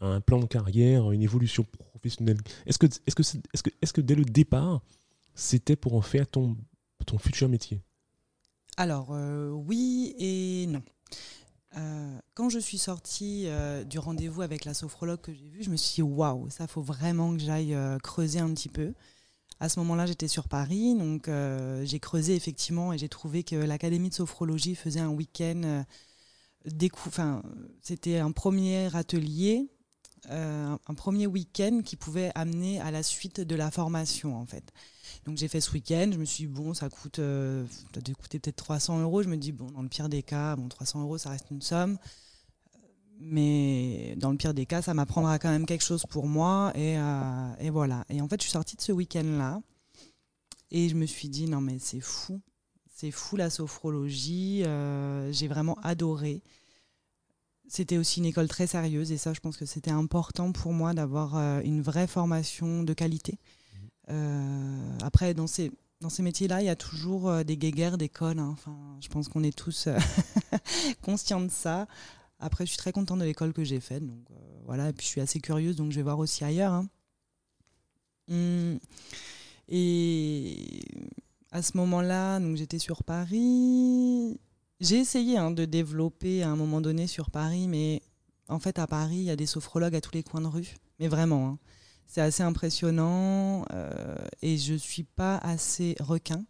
[0.00, 4.00] un plan de carrière une évolution professionnelle est-ce que est-ce que est-ce que est-ce que
[4.00, 4.82] dès le départ
[5.34, 6.56] c'était pour en faire ton
[7.06, 7.80] ton futur métier?
[8.76, 10.82] Alors, euh, oui et non.
[11.76, 15.70] Euh, quand je suis sortie euh, du rendez-vous avec la sophrologue que j'ai vue, je
[15.70, 18.92] me suis dit waouh, ça faut vraiment que j'aille creuser un petit peu.
[19.60, 21.28] À ce moment-là, j'étais sur Paris, donc
[21.84, 25.84] j'ai creusé effectivement et j'ai trouvé que l'Académie de sophrologie faisait un week-end.
[27.06, 27.42] Enfin,
[27.82, 29.68] c'était un premier atelier,
[30.30, 34.72] euh, un premier week-end qui pouvait amener à la suite de la formation en fait.
[35.24, 39.00] Donc j'ai fait ce week-end, je me suis dit, bon, ça coûte, euh, peut-être 300
[39.00, 39.22] euros.
[39.22, 41.62] Je me dis, bon, dans le pire des cas, bon, 300 euros, ça reste une
[41.62, 41.98] somme.
[43.18, 46.72] Mais dans le pire des cas, ça m'apprendra quand même quelque chose pour moi.
[46.74, 48.04] Et, euh, et voilà.
[48.08, 49.60] Et en fait, je suis sortie de ce week-end-là.
[50.70, 52.40] Et je me suis dit, non, mais c'est fou.
[52.94, 54.62] C'est fou la sophrologie.
[54.64, 56.42] euh, j'ai vraiment adoré.
[57.72, 59.12] C'était aussi une école très sérieuse.
[59.12, 62.92] Et ça, je pense que c'était important pour moi d'avoir euh, une vraie formation de
[62.94, 63.38] qualité.
[64.10, 68.40] Euh, après, dans ces, dans ces métiers-là, il y a toujours euh, des guéguerres d'école.
[68.40, 68.50] hein.
[68.52, 69.88] Enfin, je pense qu'on est tous
[71.02, 71.86] conscients de ça.
[72.40, 74.04] Après, je suis très contente de l'école que j'ai faite.
[74.04, 74.26] Donc,
[74.66, 74.88] voilà.
[74.88, 76.72] Et puis, je suis assez curieuse, donc je vais voir aussi ailleurs.
[76.72, 76.88] hein.
[78.28, 78.78] Hum,
[79.68, 80.82] Et
[81.52, 84.38] à ce moment-là, j'étais sur Paris.
[84.80, 88.00] J'ai essayé hein, de développer à un moment donné sur Paris, mais
[88.48, 90.74] en fait, à Paris, il y a des sophrologues à tous les coins de rue.
[90.98, 91.58] Mais vraiment, hein.
[92.06, 93.64] c'est assez impressionnant.
[93.72, 96.44] euh, et je suis pas assez requin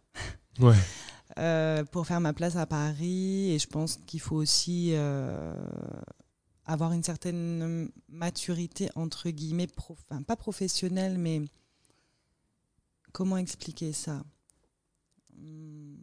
[0.59, 0.75] ouais
[1.39, 3.51] euh, pour faire ma place à Paris.
[3.51, 5.53] Et je pense qu'il faut aussi euh,
[6.65, 11.41] avoir une certaine maturité, entre guillemets, enfin, pas professionnelle, mais
[13.11, 14.23] comment expliquer ça?
[15.37, 15.97] Hum,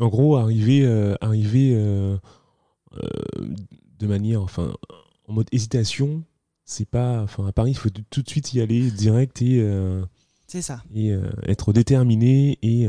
[0.00, 2.16] En gros, arriver, euh, arriver euh,
[2.94, 3.54] euh,
[3.98, 4.72] de manière, enfin,
[5.26, 6.22] en mode hésitation,
[6.64, 9.66] c'est pas, enfin, à Paris, il faut tout de suite y aller direct et,
[10.46, 10.82] C'est ça.
[10.94, 11.12] et
[11.44, 12.88] être déterminé et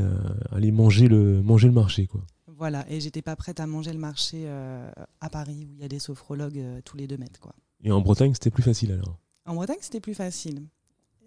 [0.52, 2.22] aller manger le, manger le marché, quoi.
[2.48, 2.86] Voilà.
[2.90, 6.00] Et j'étais pas prête à manger le marché à Paris, où il y a des
[6.00, 7.56] sophrologues tous les deux mètres, quoi.
[7.84, 9.18] Et en Bretagne, c'était plus facile alors?
[9.46, 10.68] En Bretagne, c'était plus facile.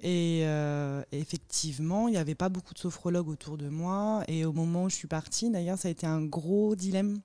[0.04, 4.24] Et euh, effectivement, il n'y avait pas beaucoup de sophrologues autour de moi.
[4.26, 7.20] Et au moment où je suis partie, d'ailleurs, ça a été un gros dilemme.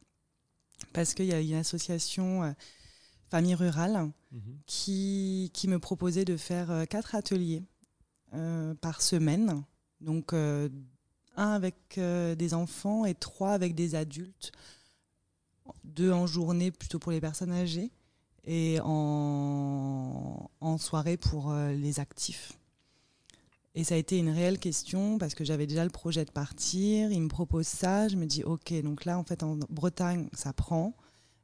[0.93, 2.51] Parce qu'il y a une association euh,
[3.29, 4.11] Famille Rurale
[4.67, 7.63] qui, qui me proposait de faire euh, quatre ateliers
[8.81, 9.63] par semaine.
[10.01, 10.69] Donc, un
[11.37, 14.51] avec des enfants et trois avec des adultes.
[15.85, 17.89] Deux en journée, plutôt pour les personnes âgées
[18.43, 22.51] et en, en soirée pour les actifs.
[23.77, 27.11] Et ça a été une réelle question parce que j'avais déjà le projet de partir.
[27.11, 28.07] Il me propose ça.
[28.07, 30.95] Je me dis, OK, donc là, en fait, en Bretagne, ça prend.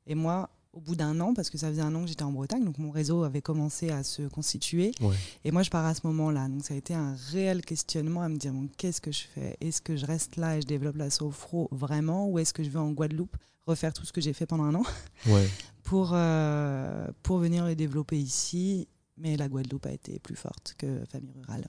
[0.07, 2.31] Et moi, au bout d'un an, parce que ça faisait un an que j'étais en
[2.31, 4.93] Bretagne, donc mon réseau avait commencé à se constituer.
[4.99, 5.15] Ouais.
[5.45, 6.47] Et moi, je pars à ce moment-là.
[6.47, 9.55] Donc ça a été un réel questionnement à me dire, bon, qu'est-ce que je fais?
[9.61, 12.27] Est-ce que je reste là et je développe la sophro vraiment?
[12.29, 14.73] Ou est-ce que je vais en Guadeloupe refaire tout ce que j'ai fait pendant un
[14.73, 14.83] an?
[15.27, 15.47] Ouais.
[15.83, 18.87] pour, euh, pour venir les développer ici.
[19.17, 21.67] Mais la Guadeloupe a été plus forte que Famille Rurale.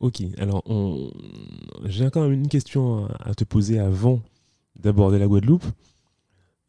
[0.00, 1.10] Ok, alors on...
[1.84, 4.20] j'ai encore une question à te poser avant
[4.76, 5.64] d'aborder la Guadeloupe.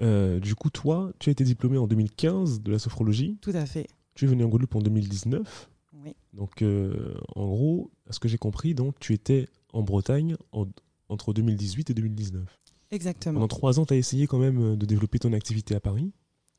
[0.02, 3.38] Euh, du coup, toi, tu as été diplômé en 2015 de la sophrologie.
[3.42, 3.88] Tout à fait.
[4.14, 5.70] Tu es venu en Guadeloupe en 2019.
[6.04, 6.14] Oui.
[6.34, 10.68] Donc, euh, en gros, à ce que j'ai compris, donc tu étais en Bretagne en-
[11.10, 12.44] entre 2018 et 2019.
[12.92, 13.36] Exactement.
[13.36, 16.12] Pendant trois ans, tu as essayé quand même euh, de développer ton activité à Paris.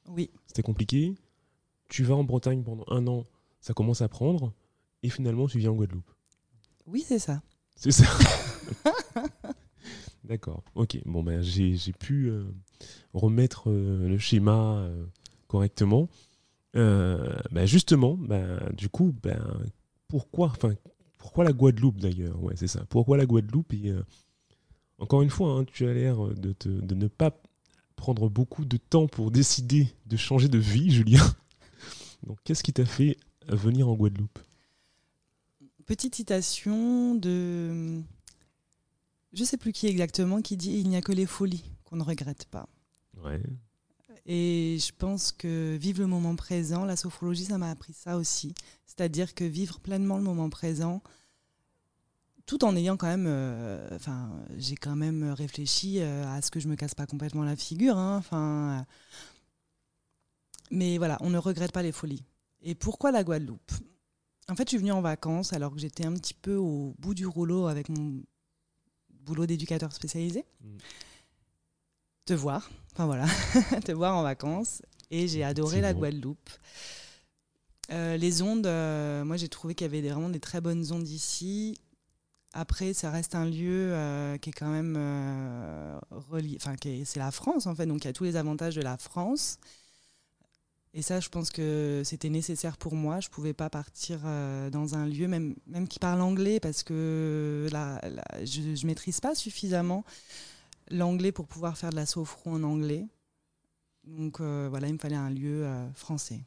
[0.08, 0.30] Oui.
[0.46, 1.14] C'était compliqué.
[1.88, 3.24] Tu vas en Bretagne pendant un an,
[3.60, 4.52] ça commence à prendre.
[5.02, 6.10] Et finalement, tu viens en Guadeloupe.
[6.86, 7.42] Oui, c'est ça.
[7.74, 8.04] C'est ça.
[10.24, 10.62] D'accord.
[10.74, 10.98] Ok.
[11.04, 12.44] Bon, ben, j'ai pu euh,
[13.14, 15.06] remettre euh, le schéma euh,
[15.46, 16.08] correctement.
[16.74, 19.42] Ben, justement, ben, du coup, ben,
[20.08, 20.74] pourquoi, enfin,
[21.16, 22.42] pourquoi la Guadeloupe d'ailleurs?
[22.42, 22.84] Ouais, c'est ça.
[22.90, 23.72] Pourquoi la Guadeloupe?
[23.72, 23.94] Et
[24.98, 27.30] encore une fois, hein, tu as l'air de, de ne pas
[27.96, 31.24] prendre beaucoup de temps pour décider de changer de vie, Julien.
[32.26, 33.16] Donc, qu'est-ce qui t'a fait
[33.48, 34.38] venir en Guadeloupe?
[35.86, 38.02] Petite citation de.
[39.32, 42.02] Je sais plus qui exactement qui dit Il n'y a que les folies qu'on ne
[42.02, 42.68] regrette pas.
[43.22, 43.40] Ouais.
[44.26, 48.52] Et je pense que vivre le moment présent, la sophrologie, ça m'a appris ça aussi.
[48.84, 51.00] C'est-à-dire que vivre pleinement le moment présent,
[52.46, 56.58] tout en ayant quand même, euh, enfin, j'ai quand même réfléchi euh, à ce que
[56.58, 58.82] je me casse pas complètement la figure, hein, enfin, euh,
[60.72, 62.24] mais voilà, on ne regrette pas les folies.
[62.62, 63.72] Et pourquoi la Guadeloupe?
[64.48, 67.14] En fait, je suis venue en vacances alors que j'étais un petit peu au bout
[67.14, 68.22] du rouleau avec mon
[69.24, 70.44] boulot d'éducateur spécialisé.
[70.62, 70.76] Mm.
[72.26, 73.26] Te voir, enfin voilà,
[73.84, 74.82] te voir en vacances.
[75.10, 75.92] Et j'ai adoré la.
[75.94, 76.50] Guadeloupe.
[77.92, 80.90] Euh, les ondes, euh, moi j'ai trouvé qu'il y avait des- vraiment des très bonnes
[80.92, 81.78] ondes ici.
[82.52, 84.96] Après, ça reste un lieu euh, qui est quand même
[86.10, 88.82] relié, enfin c'est la France en fait, donc il y a tous les avantages de
[88.82, 89.58] la France.
[90.96, 93.20] Et ça, je pense que c'était nécessaire pour moi.
[93.20, 97.68] Je pouvais pas partir euh, dans un lieu, même, même qui parle anglais, parce que
[97.70, 100.06] là, là, je ne maîtrise pas suffisamment
[100.90, 103.06] l'anglais pour pouvoir faire de la sophro en anglais.
[104.04, 106.40] Donc euh, voilà, il me fallait un lieu euh, français.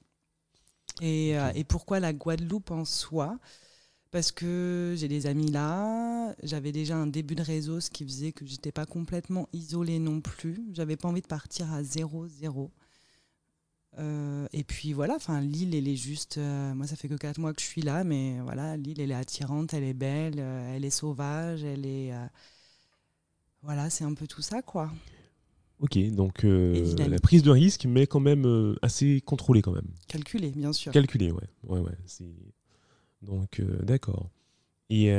[1.00, 3.38] Et, et pourquoi la Guadeloupe en soi?
[4.12, 8.32] Parce que j'ai des amis là, j'avais déjà un début de réseau, ce qui faisait
[8.32, 10.66] que j'étais pas complètement isolée non plus.
[10.74, 12.72] J'avais pas envie de partir à zéro, zéro.
[14.00, 16.38] Euh, et puis voilà, enfin l'île, elle est juste.
[16.38, 19.12] euh, moi, ça fait que quatre mois que je suis là, mais voilà, l'île, elle
[19.12, 22.14] est attirante, elle est belle, euh, elle est sauvage, elle est.
[23.62, 24.92] voilà, c'est un peu tout ça, quoi.
[25.80, 29.88] Ok, donc la prise de risque, mais quand même assez contrôlée quand même.
[30.08, 30.92] Calculé, bien sûr.
[30.92, 31.48] Calculée, ouais.
[31.64, 32.26] ouais, ouais c'est...
[33.22, 34.30] Donc, d'accord.
[34.90, 35.12] Et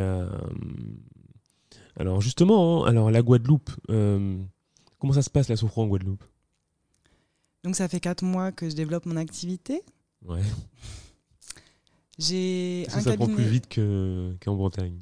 [1.96, 6.24] alors justement, hein, alors la Guadeloupe, comment ça se passe la sophro en Guadeloupe?
[7.62, 9.82] Donc ça fait quatre mois que je développe mon activité.
[10.24, 10.42] Ouais.
[12.18, 13.34] J'ai un ça prend cabinet.
[13.34, 15.00] plus vite que, qu'en Bretagne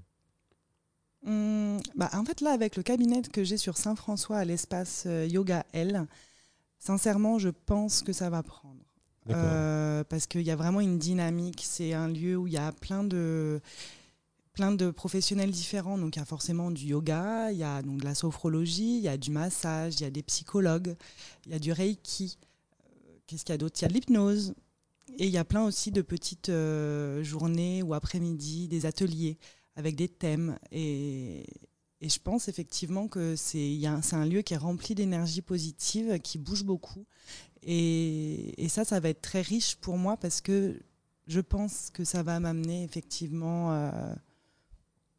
[1.27, 5.27] Hum, bah, en fait, là, avec le cabinet que j'ai sur Saint-François à l'espace euh,
[5.27, 6.07] Yoga L,
[6.79, 8.77] sincèrement, je pense que ça va prendre.
[9.31, 11.63] Euh, parce qu'il y a vraiment une dynamique.
[11.63, 13.61] C'est un lieu où il y a plein de,
[14.55, 15.99] plein de professionnels différents.
[15.99, 19.03] Donc, il y a forcément du yoga, il y a donc de la sophrologie, il
[19.03, 20.97] y a du massage, il y a des psychologues,
[21.45, 22.39] il y a du reiki.
[23.29, 23.79] Qu'est-ce qu'il y a d'autre?
[23.79, 24.55] Il y a de l'hypnose.
[25.19, 29.39] Et il y a plein aussi de petites euh, journées ou après-midi, des ateliers
[29.77, 30.59] avec des thèmes.
[30.73, 31.45] Et,
[32.01, 36.63] je pense effectivement que c'est un- un lieu qui est rempli d'énergie positive, qui bouge
[36.65, 37.05] beaucoup.
[37.63, 40.81] Et, ça, ça va être très riche pour moi parce que
[41.27, 43.73] je pense que ça va m'amener effectivement.
[43.73, 44.15] euh,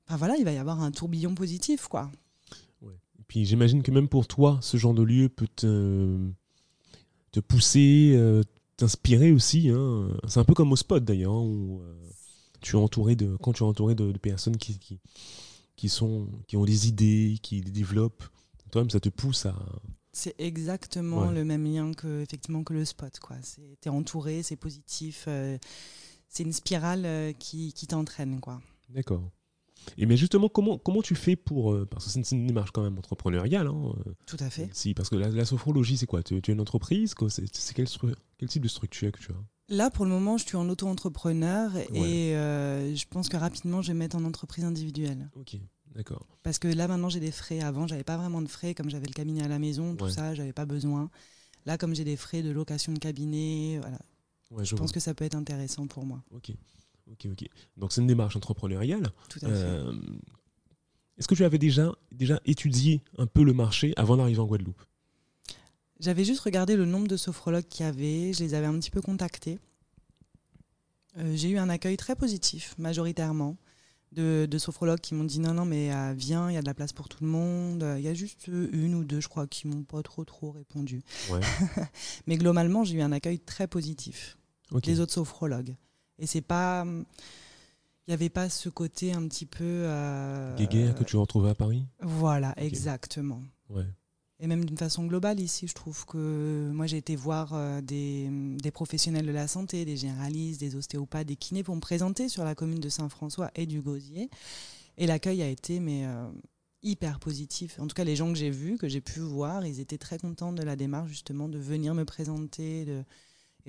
[0.08, 2.10] Enfin voilà, il va y avoir un tourbillon positif, quoi.
[2.84, 6.18] Et puis j'imagine que même pour toi, ce genre de lieu peut te,
[7.32, 8.44] te pousser, euh,
[8.78, 9.70] t'inspirer aussi.
[9.70, 10.10] hein.
[10.28, 11.94] C'est un peu comme au spot d'ailleurs, hein, où euh,
[12.62, 15.00] tu es entouré de, quand tu es entouré de, de personnes qui, qui,
[15.76, 18.24] qui, sont, qui ont des idées, qui les développent.
[18.72, 19.56] Toi-même, ça te pousse à.
[20.12, 21.34] C'est exactement Ouais.
[21.34, 23.18] le même lien que effectivement que le spot.
[23.42, 25.58] C'est t'es entouré, c'est positif, euh,
[26.28, 28.40] c'est une spirale qui, qui t'entraîne.
[28.90, 29.24] D'accord.
[29.98, 31.74] Et mais justement, comment, comment tu fais pour.
[31.74, 33.68] euh, parce que c'est une, démarche quand même entrepreneuriale.
[33.68, 34.70] hein, euh, Tout à fait.
[34.74, 36.24] si, parce que la, la sophrologie, c'est quoi?
[36.24, 37.88] Tu, tu es une entreprise quoi C'est quel,
[38.38, 39.36] quel type de structure que tu as?
[39.76, 43.90] Là, pour le moment, je suis en auto-entrepreneur et euh, je pense que rapidement, je
[43.90, 45.30] vais me mettre en entreprise individuelle.
[45.36, 45.58] Ok,
[45.94, 46.26] d'accord.
[46.44, 47.60] Parce que là, maintenant, j'ai des frais.
[47.62, 50.12] Avant, j'avais pas vraiment de frais, comme j'avais le cabinet à la maison, tout Ouais.
[50.12, 51.10] ça, j'avais pas besoin.
[51.66, 54.00] Là, comme j'ai des frais de location de cabinet, voilà,
[54.52, 56.24] Ouais, je pense que ça peut être intéressant pour moi.
[56.32, 56.52] Ok,
[57.12, 57.48] ok, ok.
[57.78, 59.08] Donc c'est une démarche entrepreneuriale.
[59.30, 59.54] Tout à fait.
[59.56, 59.94] Euh,
[61.18, 64.82] Est-ce que tu avais déjà, déjà étudié un peu le marché avant d'arriver en Guadeloupe?
[66.00, 68.92] J'avais juste regardé le nombre de sophrologues qu'il y avait, je les avais un petit
[68.92, 69.60] peu contactés.
[71.18, 73.58] Euh, j'ai eu un accueil très positif, majoritairement,
[74.14, 76.66] de, de sophrologues qui m'ont dit non, non, mais euh, viens, il y a de
[76.66, 77.86] la place pour tout le monde.
[77.98, 81.02] Il y a juste une ou deux, je crois, qui m'ont pas trop, trop répondu.
[81.30, 81.42] Ouais.
[82.28, 84.38] Mais globalement, j'ai eu un accueil très positif
[84.72, 84.84] Ok.
[84.86, 85.76] des autres sophrologues.
[86.20, 86.86] Et c'est pas.
[86.86, 89.64] Il n'y avait pas ce côté un petit peu.
[89.64, 91.86] euh, Guéguerre que tu retrouvais à Paris?
[92.02, 93.42] Voilà, exactement.
[93.70, 93.86] Ouais.
[94.40, 98.30] Et même d'une façon globale ici, je trouve que moi j'ai été voir euh, des,
[98.32, 102.46] des, professionnels de la santé, des généralistes, des ostéopathes, des kinés pour me présenter sur
[102.46, 104.30] la commune de Saint-François et du Gosier.
[104.98, 106.30] Et l'accueil a été mais, euh,
[106.84, 107.78] hyper positif.
[107.80, 110.18] En tout cas, les gens que j'ai vus, que j'ai pu voir, ils étaient très
[110.18, 112.86] contents de la démarche justement de venir me présenter.
[112.86, 113.04] De...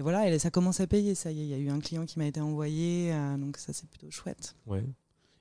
[0.01, 1.45] Et voilà, et ça commence à payer, ça y est.
[1.45, 4.11] Il y a eu un client qui m'a été envoyé, euh, donc ça c'est plutôt
[4.11, 4.57] chouette.
[4.67, 4.83] Ouais.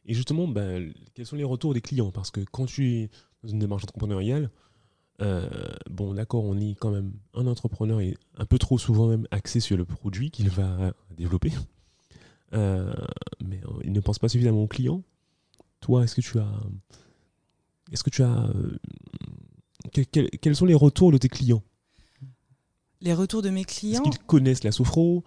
[0.05, 2.11] Et justement, ben, quels sont les retours des clients?
[2.11, 3.09] Parce que quand tu es
[3.41, 4.49] dans une démarche entrepreneuriale,
[5.21, 5.47] euh,
[5.89, 9.61] bon, d'accord, on est quand même un entrepreneur et un peu trop souvent même axé
[9.61, 11.53] sur le produit qu'il va développer.
[12.51, 12.93] Euh,
[13.41, 15.03] mais il ne pense pas suffisamment aux clients.
[15.79, 16.51] Toi, est-ce que tu as.
[17.93, 18.51] Est-ce que tu as.
[20.11, 21.63] quels sont les retours de tes clients?
[23.01, 25.23] Les retours de mes clients Est-ce qu'ils connaissent la sophro?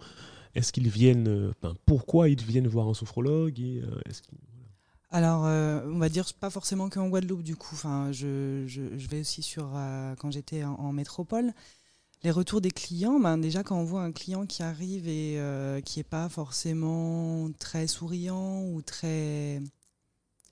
[0.55, 1.53] Est-ce qu'ils viennent.
[1.85, 4.21] pourquoi ils viennent voir un sophrologue et, est-ce
[5.13, 7.75] alors, euh, on va dire pas forcément qu'en Guadeloupe, du coup.
[7.75, 11.53] Enfin, je, vais aussi sur euh, quand j'étais en, métropole.
[12.23, 15.81] Les retours des clients, ben déjà quand on voit un client qui arrive et euh,
[15.81, 19.61] qui n'est pas forcément très souriant ou très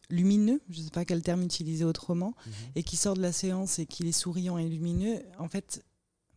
[0.09, 2.53] lumineux, je ne sais pas quel terme utiliser autrement, mhm.
[2.75, 5.83] et qui sort de la séance et qu'il est souriant et lumineux, en fait,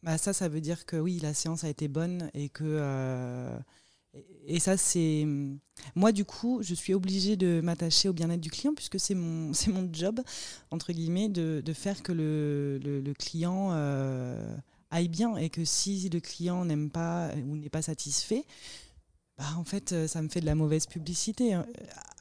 [0.05, 3.59] bah ça, ça veut dire que oui, la séance a été bonne et que
[4.47, 5.27] et ça, c'est.
[5.95, 9.53] Moi, du coup, je suis obligée de m'attacher au bien-être du client, puisque c'est mon,
[9.93, 10.21] job,
[10.71, 14.57] entre guillemets, de, faire que le, client euh,
[14.91, 15.37] aille bien.
[15.37, 18.45] Et que si le client n'aime pas ou n'est pas satisfait,
[19.39, 21.55] bah, en fait, euh, ça me fait de la mauvaise publicité.
[21.55, 21.67] Hein.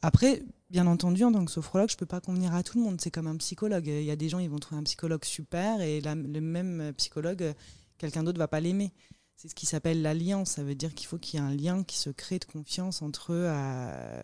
[0.02, 0.42] Après,
[0.74, 3.00] bien entendu, en tant que sophrologue, je ne peux pas convenir à tout le monde.
[3.00, 3.86] C'est comme un psychologue.
[3.86, 7.54] Il y a des gens, ils vont trouver un psychologue super, et le même psychologue,
[8.00, 8.92] quelqu'un d'autre ne va pas l'aimer.
[9.36, 10.52] C'est ce qui s'appelle l'alliance.
[10.52, 13.04] Ça veut dire qu'il faut qu'il y ait un lien qui se crée de confiance
[13.04, 14.24] entre euh,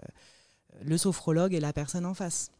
[0.84, 2.52] le sophrologue et la personne en face.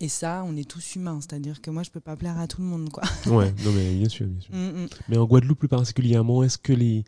[0.00, 2.62] Et ça, on est tous humains, c'est-à-dire que moi, je peux pas plaire à tout
[2.62, 3.02] le monde, quoi.
[3.26, 4.54] Ouais, non mais bien sûr, bien sûr.
[4.54, 4.88] Mm, mm.
[5.10, 7.04] Mais en Guadeloupe plus particulièrement, est-ce que les,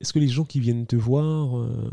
[0.00, 1.90] est-ce que les gens qui viennent te voir euh,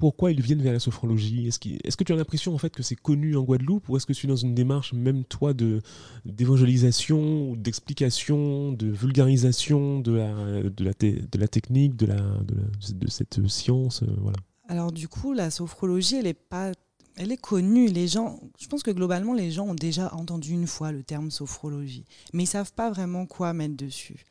[0.00, 2.96] pourquoi ils viennent vers la sophrologie Est-ce que tu as l'impression en fait que c'est
[2.96, 5.82] connu en Guadeloupe ou est-ce que tu es dans une démarche même toi de
[6.24, 10.32] d'évangélisation, d'explication, de vulgarisation de la,
[10.62, 14.38] de la, de la technique, de, la, de, cette science euh, voilà.
[14.68, 16.72] Alors du coup, la sophrologie, elle est pas
[17.16, 17.88] elle est connue.
[17.88, 21.30] Les gens, je pense que globalement, les gens ont déjà entendu une fois le terme
[21.30, 24.24] sophrologie, mais ils savent pas vraiment quoi mettre dessus.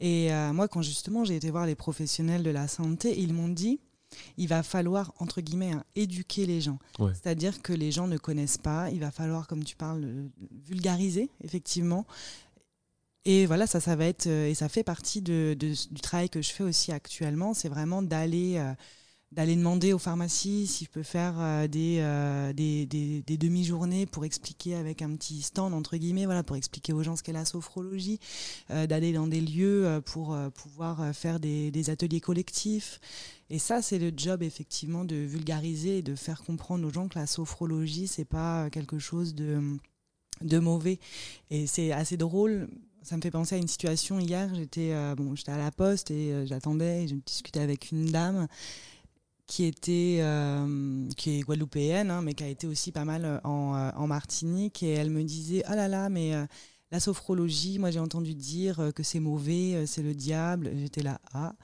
[0.00, 3.48] Et euh, moi, quand justement j'ai été voir les professionnels de la santé, ils m'ont
[3.48, 3.80] dit
[4.36, 6.78] il va falloir, entre guillemets, hein, éduquer les gens.
[6.98, 10.06] C'est-à-dire que les gens ne connaissent pas, il va falloir, comme tu parles,
[10.66, 12.06] vulgariser, effectivement.
[13.24, 16.42] Et voilà, ça, ça va être, euh, et ça fait partie de, du travail que
[16.42, 18.74] je fais aussi actuellement, c'est vraiment d'aller euh,
[19.34, 24.74] d'aller demander aux pharmacies si je peux faire euh, des, des, des, demi-journées pour expliquer
[24.76, 28.18] avec un petit stand, entre guillemets, voilà, pour expliquer aux gens ce qu'est la sophrologie,
[28.68, 33.00] d'aller dans des lieux pour pouvoir faire des, des ateliers collectifs.
[33.50, 37.18] Et ça, c'est le job effectivement de vulgariser et de faire comprendre aux gens que
[37.18, 39.60] la sophrologie, c'est pas quelque chose de,
[40.40, 40.98] de mauvais.
[41.50, 42.68] Et c'est assez drôle.
[43.02, 44.54] Ça me fait penser à une situation hier.
[44.54, 48.10] J'étais euh, bon, j'étais à la poste et euh, j'attendais et je discutais avec une
[48.10, 48.46] dame
[49.46, 53.92] qui était euh, qui est guadeloupéenne, hein, mais qui a été aussi pas mal en,
[53.94, 54.82] en, Martinique.
[54.82, 56.32] Et elle me disait ah là là, mais
[56.90, 60.70] la sophrologie, moi j'ai entendu dire que c'est mauvais, c'est le diable.
[60.76, 61.54] J'étais là ah.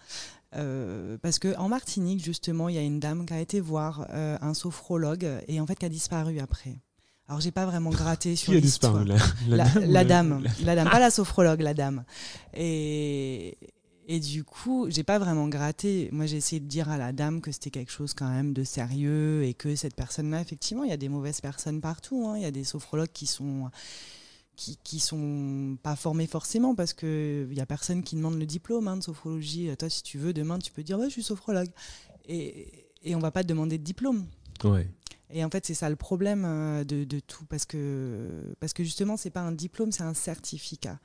[0.57, 4.37] Euh, parce qu'en Martinique, justement, il y a une dame qui a été voir euh,
[4.41, 6.81] un sophrologue et en fait qui a disparu après.
[7.29, 9.17] Alors j'ai pas vraiment gratté sur qui a disparu la,
[9.47, 12.05] la, dame, la dame, pas la sophrologue, la dame.
[12.55, 13.57] Et,
[14.13, 16.09] et du coup, j'ai pas vraiment gratté.
[16.11, 18.65] Moi, j'ai essayé de dire à la dame que c'était quelque chose quand même de
[18.65, 22.27] sérieux et que cette personne-là, effectivement, il y a des mauvaises personnes partout.
[22.27, 22.37] Hein.
[22.37, 23.71] Il y a des sophrologues qui sont
[24.57, 28.89] qui, qui sont pas formés forcément parce qu'il n'y a personne qui demande le diplôme
[28.89, 29.71] hein, de sophrologie.
[29.79, 31.71] Toi, si tu veux, demain, tu peux dire ouais, je suis sophrologue.
[32.27, 34.27] Et, et on va pas te demander de diplôme.
[34.65, 34.89] Ouais.
[35.33, 38.83] Et en fait, c'est ça le problème euh, de, de, tout parce que, parce que
[38.83, 40.99] justement, c'est pas un diplôme, c'est un certificat.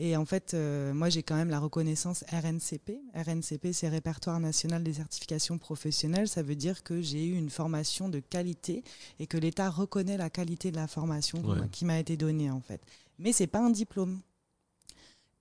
[0.00, 3.00] Et en fait, euh, moi, j'ai quand même la reconnaissance RNCP.
[3.14, 6.28] RNCP, c'est Répertoire national des certifications professionnelles.
[6.28, 8.84] Ça veut dire que j'ai eu une formation de qualité
[9.18, 11.42] et que l'État reconnaît la qualité de la formation
[11.72, 12.80] qui m'a été donnée, en fait.
[13.18, 14.20] Mais c'est pas un diplôme.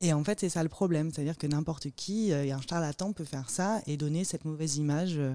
[0.01, 1.11] Et en fait, c'est ça le problème.
[1.11, 5.17] C'est-à-dire que n'importe qui, euh, un charlatan peut faire ça et donner cette mauvaise image.
[5.17, 5.33] Euh,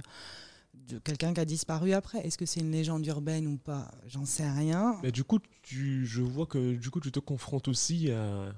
[0.88, 2.26] de quelqu'un qui a disparu après.
[2.26, 3.90] Est-ce que c'est une légende urbaine ou pas?
[4.06, 4.96] J'en sais rien.
[5.02, 8.52] Mais du coup, tu, je vois que du coup, tu te confrontes aussi à,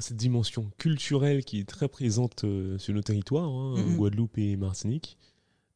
[0.00, 5.18] cette dimension culturelle qui est très présente euh, sur nos territoires, hein, Guadeloupe et Martinique.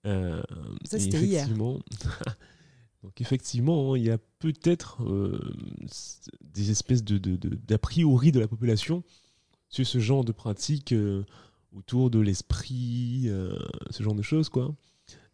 [0.07, 0.43] Euh,
[0.85, 1.49] Ça, c'était hier.
[3.03, 5.55] Donc effectivement, il y a peut-être euh,
[6.43, 9.05] des espèces de, d'a priori de la population
[9.69, 11.25] sur ce genre de pratique euh,
[11.73, 13.57] autour de l'esprit, euh,
[13.91, 14.75] ce genre de choses, quoi.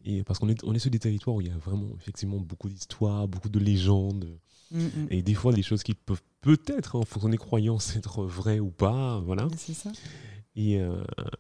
[0.04, 2.38] Et parce qu'on est, on est sur des territoires où il y a vraiment effectivement
[2.38, 4.38] beaucoup d'histoires, beaucoup de légendes,
[4.70, 8.24] mm, et des fois des choses qui peuvent peut-être, hein, en fonction des croyances, être
[8.24, 9.48] vraies ou pas, voilà.
[9.56, 9.92] C'est ça.
[10.56, 10.80] Et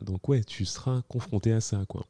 [0.00, 2.04] donc ouais, tu seras confronté à ça, quoi.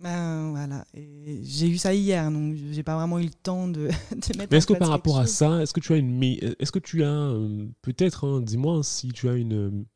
[0.00, 0.84] Ben, voilà.
[0.94, 4.48] J'ai eu ça hier, donc j'ai pas vraiment eu le temps de, de mettre.
[4.50, 7.02] Mais est-ce que par rapport à ça, est-ce que tu as une, est-ce que tu
[7.02, 9.86] as euh, peut-être, hein, dis-moi, si tu as une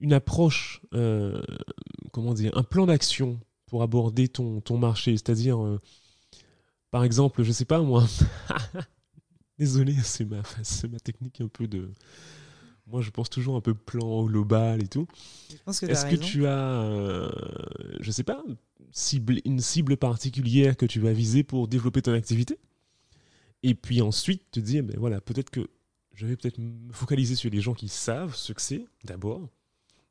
[0.00, 1.42] une approche, euh,
[2.12, 5.80] comment dire, un plan d'action pour aborder ton, ton marché, c'est-à-dire, euh,
[6.92, 8.06] par exemple, je sais pas moi.
[9.58, 10.42] Désolé, c'est ma,
[10.90, 11.90] ma technique un peu de
[12.90, 15.06] moi, je pense toujours un peu plan global et tout.
[15.66, 17.30] Est-ce que tu as, euh,
[18.00, 18.42] je sais pas,
[18.92, 22.58] cible, une cible particulière que tu vas viser pour développer ton activité?
[23.62, 25.68] Et puis ensuite te dire, ben voilà, peut-être que
[26.14, 29.50] je vais peut-être me focaliser sur les gens qui savent ce que c'est, d'abord.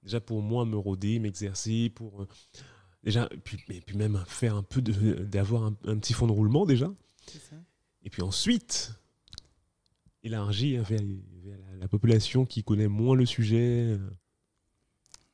[0.04, 2.22] Déjà pour moi, me rôder, m'exercer, pour.
[2.22, 2.28] Euh,
[3.04, 6.66] déjà, puis, et puis même faire un peu d'avoir un, un, petit fond de roulement
[6.66, 6.93] déjà.
[7.26, 7.56] Ça.
[8.04, 8.93] Et puis ensuite,
[10.28, 11.01] élargir vers,
[11.80, 13.88] la, population qui connaît moins le sujet.
[13.88, 13.97] Euh.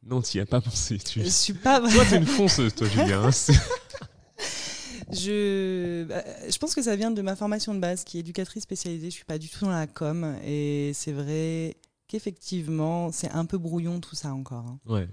[0.04, 0.98] Non, tu n'y as pas pensé.
[0.98, 1.22] Tu...
[1.22, 1.80] Je suis pas.
[1.80, 3.26] Toi, es une fonceuse, toi, Julien.
[3.26, 3.32] Hein,
[5.12, 8.64] je, bah, je pense que ça vient de ma formation de base, qui est éducatrice
[8.64, 9.10] spécialisée.
[9.10, 11.78] Je suis pas du tout dans la com, et c'est vrai
[12.08, 14.66] qu'effectivement, c'est un peu brouillon tout ça encore.
[14.68, 14.80] Hein.
[14.86, 15.08] Ouais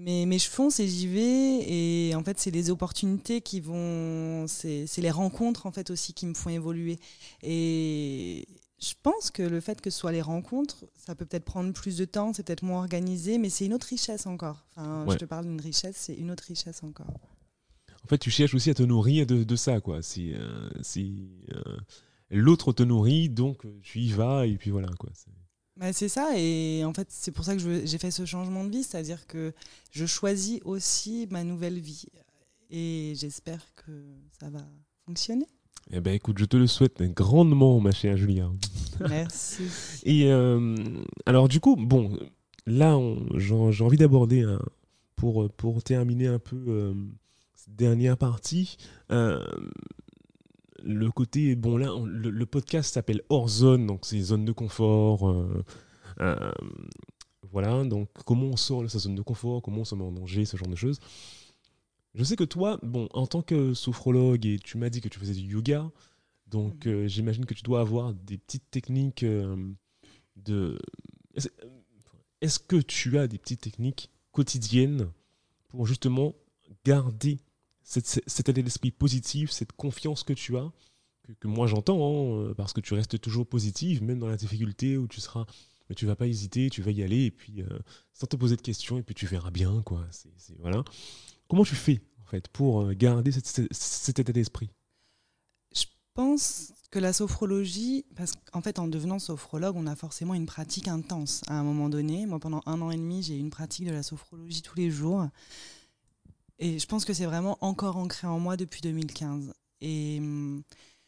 [0.00, 1.64] mais, mais je fonce et j'y vais.
[1.68, 4.46] Et en fait, c'est les opportunités qui vont.
[4.46, 6.98] C'est les rencontres, en fait, aussi qui me font évoluer.
[7.42, 8.46] Et
[8.80, 11.98] je pense que le fait que ce soit les rencontres, ça peut peut-être prendre plus
[11.98, 14.64] de temps, c'est peut-être moins organisé, mais c'est une autre richesse encore.
[14.74, 17.12] Enfin, Je te parle d'une richesse, c'est une autre richesse encore.
[18.02, 20.02] En fait, tu cherches aussi à te nourrir de, de ça, quoi.
[20.02, 21.76] Si, euh, si euh,
[22.30, 25.10] l'autre te nourrit, donc tu y vas, et puis voilà, quoi.
[25.80, 28.70] Bah, c'est ça, et en fait, c'est pour ça que j'ai fait ce changement de
[28.70, 29.54] vie, c'est-à-dire que
[29.90, 32.04] je choisis aussi ma nouvelle vie.
[32.70, 33.90] Et j'espère que
[34.38, 34.60] ça va
[35.06, 35.46] fonctionner.
[35.90, 38.50] Eh ben, écoute, je te le souhaite grandement, ma chère Julia.
[39.08, 39.62] Merci.
[40.04, 40.76] et euh,
[41.24, 42.16] alors, du coup, bon,
[42.66, 43.00] là,
[43.36, 44.44] j'ai envie d'aborder,
[45.20, 46.94] pour, pour terminer un peu euh,
[47.54, 48.78] cette dernière partie,
[49.12, 49.44] euh,
[50.84, 55.28] le côté, bon là, le, podcast s'appelle hors zone, donc c'est zone de confort.
[55.28, 55.64] Euh,
[56.20, 56.52] euh,
[57.50, 60.12] voilà, donc comment on sort de sa zone de confort, comment on se met en
[60.12, 61.00] danger, ce genre de choses.
[62.14, 65.18] Je sais que toi, bon, en tant que sophrologue, et tu m'as dit que tu
[65.18, 65.90] faisais du yoga,
[66.46, 66.92] donc mhm.
[66.92, 69.24] euh, j'imagine que tu dois avoir des petites techniques
[70.36, 70.78] de...
[72.40, 75.10] Est-ce que tu as des petites techniques quotidiennes
[75.68, 76.34] pour justement
[76.84, 77.38] garder
[77.90, 80.70] cet état d'esprit positif, cette confiance que tu as,
[81.40, 84.96] que, moi j'entends, hein, euh, parce que tu restes toujours positif, même dans la difficulté
[84.96, 85.46] où tu seras,
[85.88, 87.78] mais tu vas pas hésiter, tu vas y aller, et puis euh,
[88.12, 90.06] sans te poser de questions, et puis tu verras bien, quoi.
[90.58, 90.84] Voilà.
[91.48, 94.70] Comment tu fais, en fait, pour euh, garder cet état d'esprit?
[95.74, 95.84] Je
[96.14, 100.88] pense que la sophrologie, parce qu'en fait, en devenant sophrologue, on a forcément une pratique
[100.88, 102.26] intense à un moment donné.
[102.26, 104.90] Moi, pendant un an et demi, j'ai eu une pratique de la sophrologie tous les
[104.90, 105.28] jours.
[106.60, 109.52] Et je pense que c'est vraiment encore ancré en moi depuis 2015.
[109.80, 110.62] Et hum,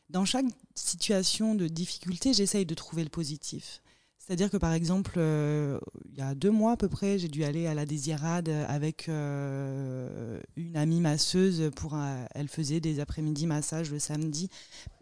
[0.09, 3.83] dans chaque situation de difficulté, j'essaye de trouver le positif.
[4.19, 7.45] C'est-à-dire que par exemple, euh, il y a deux mois à peu près, j'ai dû
[7.45, 11.97] aller à la Désirade avec euh, une amie masseuse pour.
[12.35, 14.49] elle faisait des après-midi massages le samedi,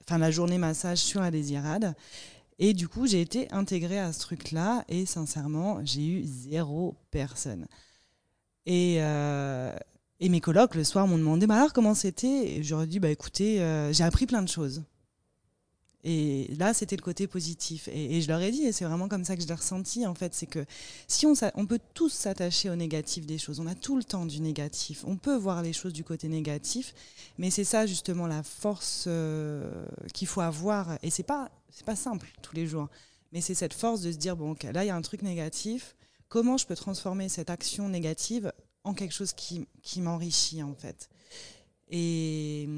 [0.00, 1.94] enfin la journée massage sur la Désirade.
[2.58, 7.66] Et du coup, j'ai été intégrée à ce truc-là et sincèrement, j'ai eu zéro personne.
[8.66, 9.74] Et, euh,
[10.20, 12.56] et mes colocs, le soir, m'ont demandé bah alors comment c'était?
[12.56, 14.82] Et j'aurais dit bah écoutez, euh, j'ai appris plein de choses.
[16.02, 17.88] Et là, c'était le côté positif.
[17.92, 20.14] Et, je leur ai dit, et c'est vraiment comme ça que je l'ai ressenti, en
[20.14, 20.64] fait, c'est que
[21.08, 24.24] si on, on peut tous s'attacher au négatif des choses, on a tout le temps
[24.24, 26.94] du négatif, on peut voir les choses du côté négatif,
[27.38, 30.98] mais c'est ça justement la force euh, qu'il faut avoir.
[31.02, 32.88] Et c'est pas, c'est pas simple tous les jours,
[33.32, 35.96] mais c'est cette force de se dire, bon, là, il y a un truc négatif,
[36.28, 38.52] comment je peux transformer cette action négative
[38.84, 41.08] en quelque chose qui, qui m'enrichit en fait.
[41.92, 42.68] Et,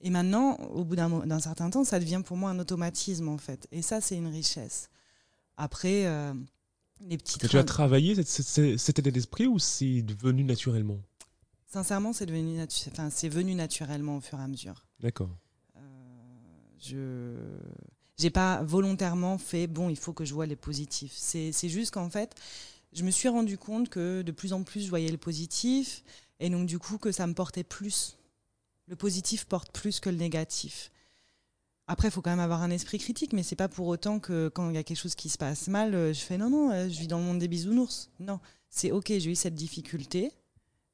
[0.00, 3.68] et, maintenant, au bout d'un certain temps, ça devient pour moi un automatisme en fait.
[3.72, 4.88] Et ça, c'est une richesse.
[5.58, 6.32] Après, euh,
[7.00, 7.46] les petites.
[7.46, 10.98] Tu as travaillé cet état d'esprit ou c'est devenu naturellement?
[11.66, 14.86] Sincèrement, c'est devenu enfin, c'est venu naturellement au fur et à mesure.
[15.00, 15.36] D'accord.
[15.76, 15.80] Euh,
[16.78, 17.36] je
[18.16, 21.12] j'ai pas volontairement fait bon, il faut que je vois les positifs.
[21.14, 22.34] C'est juste qu'en fait,
[22.94, 26.04] je me suis rendu compte que de plus en plus je voyais le positif
[26.40, 28.16] et donc du coup que ça me portait plus
[28.86, 30.90] Le positif porte plus que le négatif.
[31.86, 34.48] Après, il faut quand même avoir un esprit critique, mais c'est pas pour autant que
[34.48, 36.70] quand il y a quelque chose qui se passe mal, euh, je fais non, non,
[36.70, 38.10] euh, je vis dans le monde des bisounours.
[38.20, 38.40] Non,
[38.70, 40.32] c'est ok, j'ai eu cette difficulté.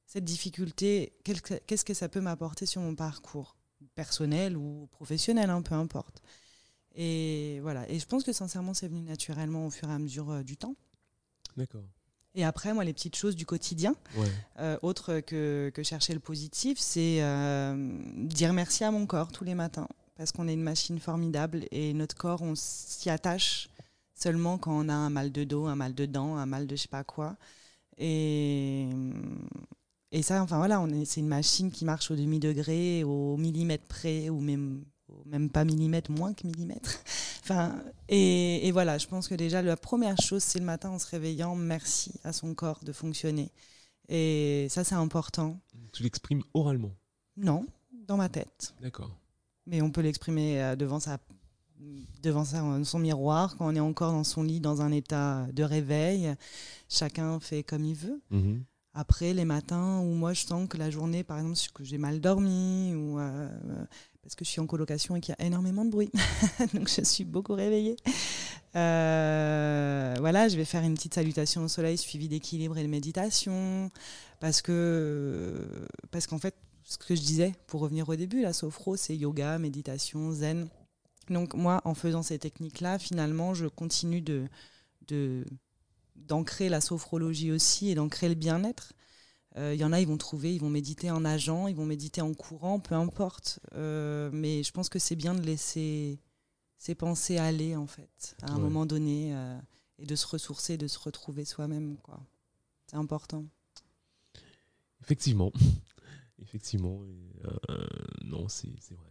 [0.07, 3.57] Cette difficulté, qu'est-ce que ça peut m'apporter sur mon parcours
[3.95, 6.23] personnel ou professionnel, hein, peu importe.
[6.97, 7.89] Et voilà.
[7.89, 10.57] Et je pense que sincèrement, c'est venu naturellement au fur et à mesure euh, du
[10.57, 10.75] temps.
[11.61, 11.83] D'accord.
[12.35, 14.79] Et après, moi, les petites choses du quotidien, Ouais.
[14.83, 17.17] autre que, que chercher le positif, c'est
[18.17, 21.95] dire merci à mon corps tous les matins parce qu'on est une machine formidable et
[21.95, 23.69] notre corps, on s'y attache
[24.15, 26.77] seulement quand on a un mal de dos, un mal de dents, un mal de
[26.77, 27.37] je sais pas quoi.
[27.97, 28.87] Et,
[30.13, 34.41] et ça, enfin voilà, c'est une machine qui marche au demi-degré, au millimètre près, ou
[34.41, 34.85] même,
[35.27, 36.99] même pas millimètre, moins que millimètre.
[37.43, 40.99] enfin, et, et voilà, je pense que déjà, la première chose, c'est le matin en
[40.99, 43.51] se réveillant, merci à son corps de fonctionner.
[44.09, 45.61] Et ça, c'est important.
[45.93, 46.93] Tu l'exprimes oralement?
[47.37, 47.65] Non,
[48.09, 48.75] dans ma tête.
[48.81, 49.17] D'accord.
[49.67, 51.19] Mais on peut l'exprimer euh, devant, sa,
[52.23, 55.63] devant sa- son miroir, quand on est encore dans son lit, dans un état de
[55.63, 56.35] réveil.
[56.89, 58.21] Chacun fait comme il veut.
[58.31, 58.65] Mhm.
[58.93, 62.21] Après, les matins où moi je sens que la journée, par exemple, que j'ai mal
[62.21, 63.49] dormi, ou euh,
[64.23, 66.11] parce que je suis en colocation et qu'il y a énormément de bruit,
[66.75, 67.97] donc je suis beaucoup réveillée.
[68.77, 73.91] Euh, voilà, je vais faire une petite salutation au soleil suivie d'équilibre et de méditation,
[74.39, 75.67] parce que
[76.11, 76.55] parce qu'en fait,
[76.85, 80.69] ce que je disais pour revenir au début, la sophro, c'est yoga, méditation, zen.
[81.29, 84.49] Donc moi, en faisant ces techniques-là, finalement, je continue de
[86.15, 88.93] d'ancrer la sophrologie aussi et d'ancrer le bien-être.
[89.57, 91.87] Euh, Il y en a, ils vont trouver, ils vont méditer en nageant, ils vont
[91.87, 93.59] méditer en courant, peu importe.
[93.75, 96.21] Euh, mais je pense que c'est bien de laisser
[96.79, 98.63] ses pensées aller, en fait, à un Ouais.
[98.63, 99.59] moment donné, euh,
[99.99, 101.97] et de se ressourcer, de se retrouver soi-même.
[101.99, 102.21] quoi.
[102.87, 103.45] C'est important.
[105.03, 105.53] Effectivement.
[106.43, 107.01] Effectivement.
[107.71, 107.87] euh,
[108.25, 109.07] non, c'est vrai.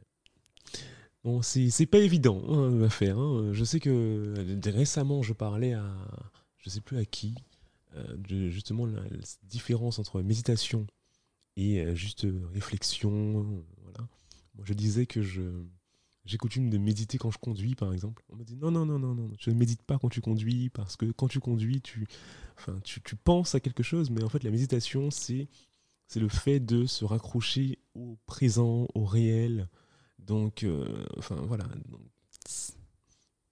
[1.24, 3.20] Bon, c'est c'est pas évident hein, à faire.
[3.20, 3.50] hein.
[3.54, 5.86] Je sais que euh, récemment, je parlais à.
[6.58, 7.36] Je sais plus à qui.
[7.96, 9.02] Euh, justement la,
[9.44, 10.86] différence entre méditation
[11.56, 13.64] et euh, juste euh, réflexion.
[13.82, 14.08] voilà.
[14.56, 15.64] Moi, je disais que je.
[16.26, 18.24] J'ai coutume de méditer quand je conduis, par exemple.
[18.30, 20.70] On me dit non, non, non, non, non, je ne médite pas quand tu conduis,
[20.70, 22.06] parce que quand tu conduis, tu,
[22.58, 25.48] enfin, tu, tu penses à quelque chose, mais en fait, la méditation, c'est
[26.08, 29.70] c'est le fait de se raccrocher au présent, au réel.
[30.20, 30.66] Donc,
[31.18, 31.66] enfin, voilà.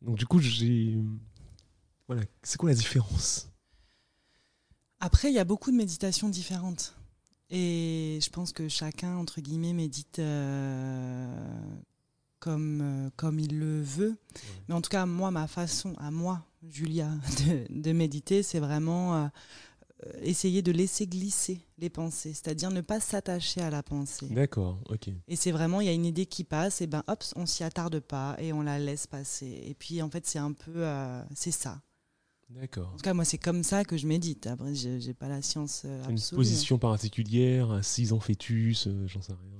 [0.01, 0.97] Donc, du coup, j'ai.
[2.07, 3.49] Voilà, c'est quoi la différence?
[4.99, 6.95] Après, il y a beaucoup de méditations différentes.
[7.49, 11.27] Et je pense que chacun, entre guillemets, médite euh,
[12.39, 14.17] comme, euh, comme il le veut.
[14.67, 17.09] Mais en tout cas, moi, ma façon, à moi, Julia,
[17.47, 19.27] de, de méditer, c'est vraiment euh,
[20.21, 24.27] essayer de laisser glisser les pensées, c'est-à-dire ne pas s'attacher à la pensée.
[24.27, 25.09] D'accord, ok.
[25.27, 27.63] Et c'est vraiment, il y a une idée qui passe, et ben hop, on s'y
[27.63, 29.63] attarde pas et on la laisse passer.
[29.65, 30.85] Et puis en fait, c'est un peu,
[31.33, 31.79] c'est ça.
[32.49, 32.91] D'accord.
[32.93, 34.47] En tout cas, moi, c'est comme ça que je médite.
[34.47, 39.21] Après, j'ai j'ai pas la science euh, Une position particulière, assise en fœtus, euh, j'en
[39.21, 39.51] sais rien.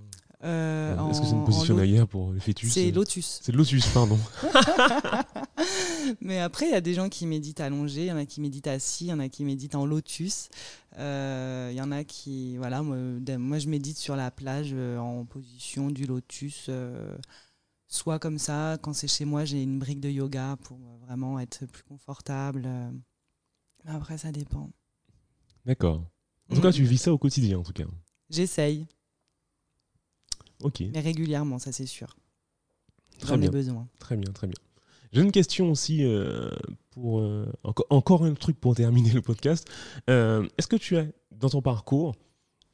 [0.44, 3.40] Euh, Est-ce que c'est une position d'ailleurs pour le fœtus C'est lotus.
[3.42, 4.20] C'est lotus, pardon.
[6.22, 8.40] Mais après, il y a des gens qui méditent allongés, il y en a qui
[8.40, 10.50] méditent assis, il y en a qui méditent en lotus.
[11.00, 15.90] Euh, Il y en a qui, voilà, moi, je médite sur la plage en position
[15.90, 16.70] du lotus,
[17.88, 21.40] soit comme ça, quand c'est chez moi, j'ai une brique de yoga pour euh, vraiment
[21.40, 22.64] être plus confortable.
[22.66, 22.92] euh.
[23.86, 24.72] Après, ça dépend.
[25.66, 26.04] D'accord.
[26.50, 26.74] En tout cas, Mm.
[26.74, 27.86] tu vis ça au quotidien, en tout cas.
[28.30, 28.86] J'essaye,
[30.64, 32.16] Ok, mais régulièrement, ça c'est sûr.
[33.20, 33.50] très bien.
[33.50, 33.88] besoin.
[34.00, 34.58] Très bien, très bien.
[35.14, 36.50] J'ai une question aussi euh,
[36.92, 39.68] pour euh, enco- encore un truc pour terminer le podcast.
[40.10, 42.16] Euh, Est-ce que tu as dans ton parcours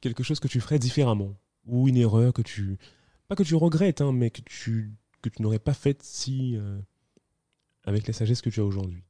[0.01, 1.35] quelque chose que tu ferais différemment?
[1.65, 2.77] Ou une erreur que tu
[3.27, 4.93] pas que tu regrettes, hein, mais que tu
[5.23, 6.79] que tu n'aurais pas faite si euh,
[7.85, 9.03] avec la sagesse que tu as aujourd'hui.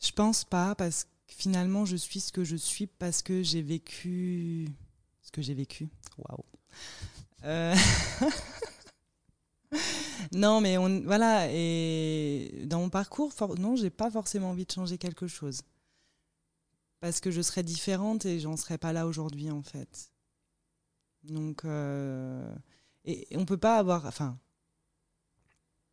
[0.00, 3.62] Je pense pas parce que finalement je suis ce que je suis parce que j'ai
[3.62, 4.68] vécu
[5.20, 5.88] ce que j'ai vécu.
[6.18, 6.44] Waouh.
[7.44, 7.74] Euh,
[10.32, 14.72] non mais on voilà et dans mon parcours for- non j'ai pas forcément envie de
[14.72, 15.62] changer quelque chose
[17.00, 20.10] parce que je serais différente et j'en serais pas là aujourd'hui en fait.
[21.24, 22.54] Donc euh,
[23.06, 24.38] et, on peut pas avoir enfin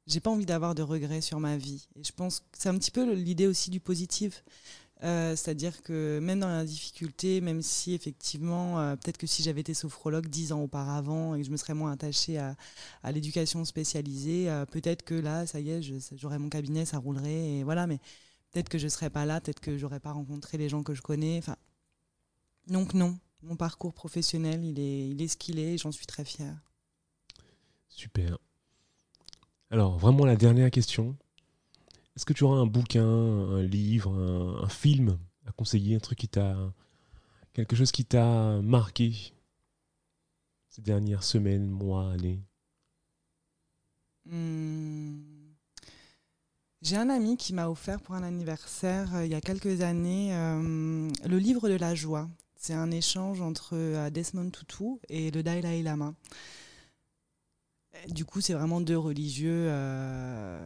[0.08, 1.88] j'ai pas envie d'avoir de regrets sur ma vie.
[1.96, 4.44] Et je pense que c'est un petit peu l'idée aussi du positif.
[5.04, 9.62] Euh, C'est-à-dire que même dans la difficulté, même si effectivement, euh, peut-être que si j'avais
[9.62, 12.56] été sophrologue dix ans auparavant et que je me serais moins attachée à,
[13.12, 15.82] l'éducation spécialisée, euh, peut-être que là, ça y est,
[16.16, 18.00] j'aurais mon cabinet, ça roulerait, et voilà, mais
[18.52, 21.02] peut-être que je serais pas là, peut-être que j'aurais pas rencontré les gens que je
[21.02, 21.38] connais.
[21.38, 21.58] Enfin,
[22.68, 26.06] donc non, mon parcours professionnel, il est, il est ce qu'il est et j'en suis
[26.06, 26.56] très fière.
[27.96, 28.40] Super.
[29.70, 31.16] Alors, vraiment la dernière question.
[32.16, 36.74] Est-ce que tu auras un bouquin, un livre, un, film à conseiller, qui t'a.
[37.54, 39.34] quelque chose qui t'a marqué
[40.70, 42.42] ces dernières semaines, mois, années?
[44.26, 45.22] Hmm.
[46.82, 50.36] J'ai un ami qui m'a offert pour un anniversaire euh, il y a quelques années
[50.36, 52.28] euh, le livre de la joie.
[52.56, 56.16] C'est un échange entre euh, Desmond Tutu et le Dalai Lama.
[58.10, 59.68] Du coup, c'est vraiment deux religieux.
[59.70, 60.60] euh,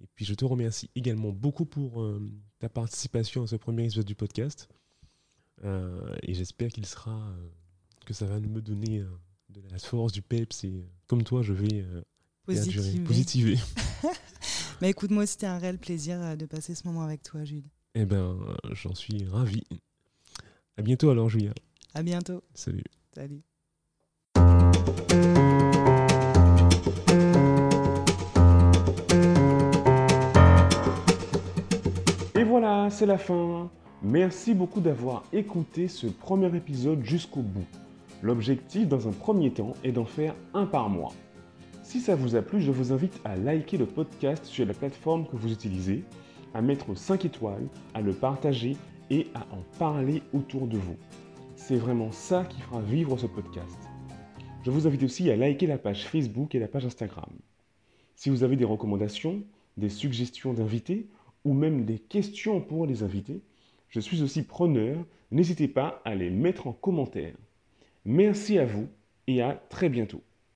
[0.00, 2.06] Et puis je te remercie également beaucoup pour
[2.60, 4.68] ta participation à ce premier épisode du podcast.
[5.62, 7.32] Et j'espère qu'il sera,
[8.04, 9.08] que ça va me donner euh,
[9.48, 12.02] de la force, du peps, et euh, comme toi, je vais euh,
[12.46, 13.04] perdurer, Positiver.
[13.04, 13.58] positiver.
[14.80, 17.64] Mais écoute, moi, c'était un réel plaisir de passer ce moment avec toi, Jules.
[17.94, 18.36] Eh ben,
[18.72, 19.62] j'en suis ravi.
[20.76, 21.52] À bientôt alors, Julia.
[21.94, 22.42] À bientôt.
[22.54, 22.82] Salut.
[23.14, 23.42] Salut.
[32.34, 33.70] Et voilà, c'est la fin.
[34.02, 37.64] Merci beaucoup d'avoir écouté ce premier épisode jusqu'au bout.
[38.24, 41.12] L'objectif dans un premier temps est d'en faire un par mois.
[41.82, 45.26] Si ça vous a plu, je vous invite à liker le podcast sur la plateforme
[45.26, 46.04] que vous utilisez,
[46.54, 48.78] à mettre 5 étoiles, à le partager
[49.10, 50.96] et à en parler autour de vous.
[51.54, 53.78] C'est vraiment ça qui fera vivre ce podcast.
[54.62, 57.28] Je vous invite aussi à liker la page Facebook et la page Instagram.
[58.14, 59.42] Si vous avez des recommandations,
[59.76, 61.10] des suggestions d'invités
[61.44, 63.42] ou même des questions pour les invités,
[63.90, 64.96] je suis aussi preneur.
[65.30, 67.34] N'hésitez pas à les mettre en commentaire.
[68.06, 68.88] Merci à vous
[69.26, 70.22] et à très bientôt.